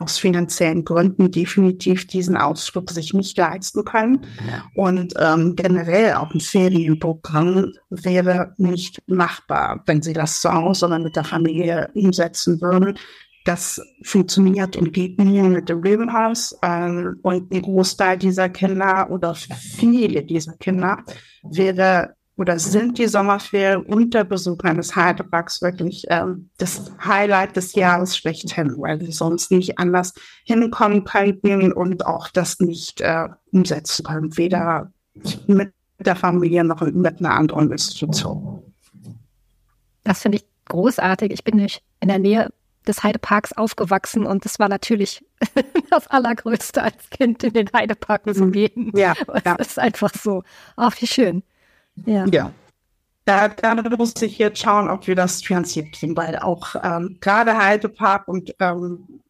aus 0.00 0.18
finanziellen 0.18 0.84
Gründen 0.84 1.30
definitiv 1.30 2.06
diesen 2.06 2.36
Ausflug 2.36 2.90
sich 2.90 3.12
nicht 3.12 3.36
leisten 3.36 3.84
können. 3.84 4.26
Und 4.74 5.14
ähm, 5.18 5.54
generell 5.56 6.14
auch 6.14 6.32
ein 6.32 6.40
Ferienprogramm 6.40 7.72
wäre 7.90 8.54
nicht 8.56 9.02
machbar, 9.06 9.82
wenn 9.86 10.00
sie 10.02 10.14
das 10.14 10.40
zu 10.40 10.52
Hause 10.52 10.86
oder 10.86 10.98
mit 10.98 11.16
der 11.16 11.24
Familie 11.24 11.90
umsetzen 11.94 12.60
würden. 12.62 12.98
Das 13.44 13.80
funktioniert 14.02 14.76
und 14.76 14.92
geht 14.92 15.18
nur 15.18 15.48
mit 15.48 15.68
dem 15.68 15.82
Löwenhaus. 15.82 16.56
Ähm, 16.62 17.18
und 17.22 17.52
ein 17.52 17.62
Großteil 17.62 18.16
dieser 18.16 18.48
Kinder 18.48 19.10
oder 19.10 19.34
viele 19.34 20.22
dieser 20.22 20.54
Kinder 20.54 21.04
wäre 21.42 22.14
oder 22.40 22.58
sind 22.58 22.96
die 22.96 23.06
Sommerferien 23.06 23.82
und 23.82 24.14
der 24.14 24.24
Besuch 24.24 24.60
eines 24.60 24.96
Heideparks 24.96 25.60
wirklich 25.60 26.06
ähm, 26.08 26.48
das 26.56 26.90
Highlight 27.04 27.54
des 27.54 27.74
Jahres 27.74 28.16
schlechthin, 28.16 28.76
weil 28.78 28.98
sie 28.98 29.12
sonst 29.12 29.50
nicht 29.50 29.78
anders 29.78 30.14
hinkommen 30.44 31.04
könnten 31.04 31.70
und 31.70 32.06
auch 32.06 32.28
das 32.28 32.58
nicht 32.58 33.02
äh, 33.02 33.28
umsetzen 33.52 34.06
können, 34.06 34.38
weder 34.38 34.90
mit 35.48 35.74
der 35.98 36.16
Familie 36.16 36.64
noch 36.64 36.80
mit 36.80 37.18
einer 37.18 37.34
anderen 37.34 37.70
Institution. 37.70 38.62
Das 40.02 40.22
finde 40.22 40.38
ich 40.38 40.44
großartig. 40.64 41.32
Ich 41.32 41.44
bin 41.44 41.56
nicht 41.56 41.82
in 42.00 42.08
der 42.08 42.18
Nähe 42.18 42.48
des 42.86 43.02
Heideparks 43.02 43.52
aufgewachsen 43.52 44.24
und 44.24 44.46
das 44.46 44.58
war 44.58 44.70
natürlich 44.70 45.22
das 45.90 46.06
Allergrößte 46.06 46.82
als 46.82 47.10
Kind 47.10 47.44
in 47.44 47.52
den 47.52 47.70
Heidepark 47.74 48.22
zu 48.34 48.50
gehen. 48.50 48.92
Ja, 48.96 49.12
ja. 49.44 49.56
Das 49.58 49.68
ist 49.68 49.78
einfach 49.78 50.12
so. 50.14 50.42
Ach, 50.76 50.94
wie 51.02 51.06
schön. 51.06 51.42
Ja. 52.06 52.26
ja. 52.26 52.52
Da, 53.24 53.48
da 53.48 53.74
muss 53.96 54.20
ich 54.22 54.38
jetzt 54.38 54.60
schauen, 54.60 54.88
ob 54.88 55.06
wir 55.06 55.14
das 55.14 55.42
finanziert 55.42 55.92
kriegen, 55.92 56.16
weil 56.16 56.38
auch 56.38 56.74
ähm, 56.82 57.18
gerade 57.20 57.56
Heidepark 57.56 58.26
und 58.26 58.54
ähm, 58.58 59.20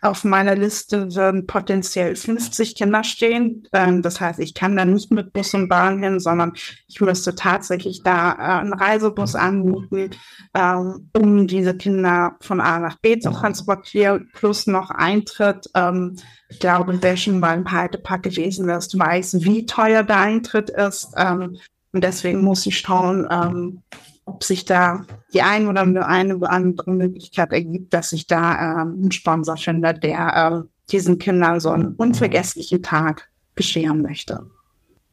auf 0.00 0.22
meiner 0.22 0.54
Liste 0.54 1.14
würden 1.14 1.46
potenziell 1.46 2.14
50 2.14 2.76
Kinder 2.76 3.02
stehen. 3.02 3.66
Ähm, 3.72 4.02
das 4.02 4.20
heißt, 4.20 4.38
ich 4.38 4.54
kann 4.54 4.76
da 4.76 4.84
nicht 4.84 5.10
mit 5.10 5.32
Bus 5.32 5.54
und 5.54 5.68
Bahn 5.68 6.00
hin, 6.02 6.20
sondern 6.20 6.52
ich 6.86 7.00
müsste 7.00 7.34
tatsächlich 7.34 8.02
da 8.04 8.32
äh, 8.32 8.60
einen 8.60 8.74
Reisebus 8.74 9.34
anbieten, 9.34 10.10
ähm, 10.54 11.10
um 11.16 11.46
diese 11.48 11.76
Kinder 11.76 12.36
von 12.40 12.60
A 12.60 12.78
nach 12.78 12.98
B 13.00 13.18
zu 13.18 13.30
transportieren, 13.30 14.30
plus 14.34 14.68
noch 14.68 14.90
Eintritt. 14.90 15.68
Ähm, 15.74 16.16
ich 16.48 16.60
glaube, 16.60 16.96
wer 17.00 17.16
schon 17.16 17.40
beim 17.40 17.70
Heidepark 17.70 18.22
gewesen 18.22 18.68
ist, 18.68 18.96
weiß, 18.96 19.42
wie 19.42 19.66
teuer 19.66 20.04
der 20.04 20.18
Eintritt 20.20 20.70
ist. 20.70 21.08
Ähm, 21.16 21.58
und 21.92 22.04
deswegen 22.04 22.42
muss 22.42 22.66
ich 22.66 22.78
schauen, 22.78 23.26
ähm, 23.30 23.82
ob 24.24 24.44
sich 24.44 24.64
da 24.64 25.04
die 25.32 25.42
ein 25.42 25.68
oder 25.68 25.82
eine 26.06 26.36
oder 26.36 26.50
andere 26.50 26.90
Möglichkeit 26.90 27.52
ergibt, 27.52 27.94
dass 27.94 28.12
ich 28.12 28.26
da 28.26 28.82
ähm, 28.82 28.98
einen 29.00 29.12
Sponsor 29.12 29.56
finde, 29.56 29.94
der 29.94 30.64
äh, 30.64 30.68
diesen 30.90 31.18
Kindern 31.18 31.60
so 31.60 31.70
einen 31.70 31.94
unvergesslichen 31.94 32.82
Tag 32.82 33.30
bescheren 33.54 34.02
möchte. 34.02 34.46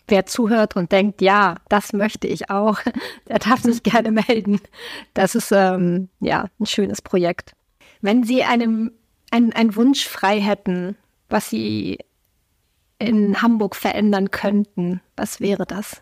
Wer 0.08 0.26
zuhört 0.26 0.76
und 0.76 0.92
denkt, 0.92 1.22
ja, 1.22 1.56
das 1.70 1.94
möchte 1.94 2.28
ich 2.28 2.50
auch, 2.50 2.80
der 3.28 3.40
darf 3.40 3.62
sich 3.62 3.82
gerne 3.84 4.12
melden. 4.12 4.60
Das 5.14 5.34
ist 5.34 5.52
ähm, 5.52 6.10
ja 6.20 6.48
ein 6.60 6.66
schönes 6.66 7.02
Projekt. 7.02 7.54
Wenn 8.02 8.24
Sie 8.24 8.44
einem 8.44 8.92
einen, 9.32 9.54
einen 9.54 9.76
Wunsch 9.76 10.08
frei 10.08 10.40
hätten, 10.40 10.96
was 11.30 11.50
Sie 11.50 11.98
in 13.00 13.42
Hamburg 13.42 13.76
verändern 13.76 14.32
könnten, 14.32 15.02
was 15.18 15.40
wäre 15.40 15.66
das? 15.66 16.02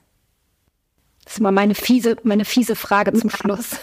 Das 1.23 1.33
ist 1.33 1.39
immer 1.39 1.51
meine 1.51 1.75
fiese, 1.75 2.17
meine 2.23 2.45
fiese 2.45 2.75
Frage 2.75 3.13
zum 3.13 3.29
Schluss. 3.29 3.77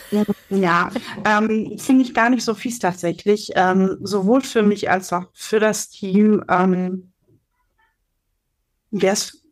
Ja, 0.51 0.91
ähm, 1.25 1.79
finde 1.79 2.03
ich 2.03 2.15
gar 2.15 2.29
nicht 2.31 2.45
so 2.45 2.55
fies 2.55 2.79
tatsächlich. 2.79 3.51
Ähm, 3.55 3.99
sowohl 4.03 4.43
für 4.43 4.63
mich 4.63 4.91
als 4.91 5.13
auch 5.13 5.27
für 5.33 5.61
das 5.61 5.89
Team. 5.89 6.45
Ähm, 6.49 7.13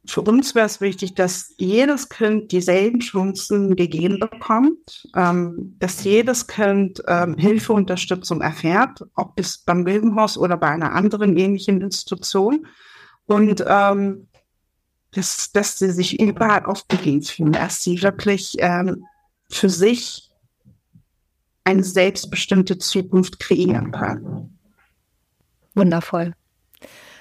für 0.08 0.22
uns 0.22 0.54
wäre 0.54 0.66
es 0.66 0.80
wichtig, 0.80 1.14
dass 1.14 1.54
jedes 1.58 2.08
Kind 2.08 2.50
dieselben 2.50 3.00
Chancen 3.00 3.76
gegeben 3.76 4.18
bekommt, 4.18 5.06
ähm, 5.14 5.76
dass 5.78 6.02
jedes 6.02 6.46
Kind 6.46 7.02
ähm, 7.06 7.36
Hilfe, 7.36 7.74
Unterstützung 7.74 8.40
erfährt, 8.40 9.04
ob 9.14 9.32
es 9.36 9.58
beim 9.58 9.84
Bildungshaus 9.84 10.38
oder 10.38 10.56
bei 10.56 10.68
einer 10.68 10.92
anderen 10.92 11.36
ähnlichen 11.36 11.82
Institution. 11.82 12.66
Und 13.26 13.62
ähm, 13.66 14.28
dass, 15.12 15.52
dass 15.52 15.78
sie 15.78 15.90
sich 15.90 16.20
überall 16.20 16.64
aufgegeben 16.64 17.22
fühlen, 17.22 17.52
dass 17.52 17.82
sie 17.82 18.02
wirklich 18.02 18.56
ähm, 18.58 19.04
für 19.50 19.68
sich 19.68 20.30
eine 21.64 21.84
selbstbestimmte 21.84 22.78
Zukunft 22.78 23.40
kreieren 23.40 23.92
können. 23.92 24.58
Wundervoll. 25.74 26.32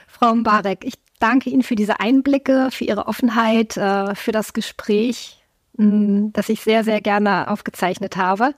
Frau 0.07 0.33
Mbarek, 0.33 0.83
ich 0.83 0.95
danke 1.19 1.49
Ihnen 1.49 1.63
für 1.63 1.75
diese 1.75 1.99
Einblicke, 1.99 2.69
für 2.71 2.85
Ihre 2.85 3.07
Offenheit, 3.07 3.77
äh, 3.77 4.15
für 4.15 4.31
das 4.31 4.53
Gespräch, 4.53 5.43
mm, 5.77 6.29
das 6.33 6.49
ich 6.49 6.61
sehr, 6.61 6.83
sehr 6.83 7.01
gerne 7.01 7.49
aufgezeichnet 7.49 8.17
habe. 8.17 8.55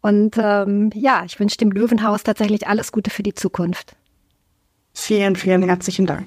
Und 0.00 0.36
ähm, 0.38 0.90
ja, 0.94 1.24
ich 1.24 1.38
wünsche 1.38 1.56
dem 1.56 1.70
Löwenhaus 1.70 2.24
tatsächlich 2.24 2.66
alles 2.66 2.90
Gute 2.90 3.10
für 3.10 3.22
die 3.22 3.34
Zukunft. 3.34 3.96
Vielen, 4.92 5.36
vielen 5.36 5.62
herzlichen 5.62 6.06
Dank. 6.06 6.26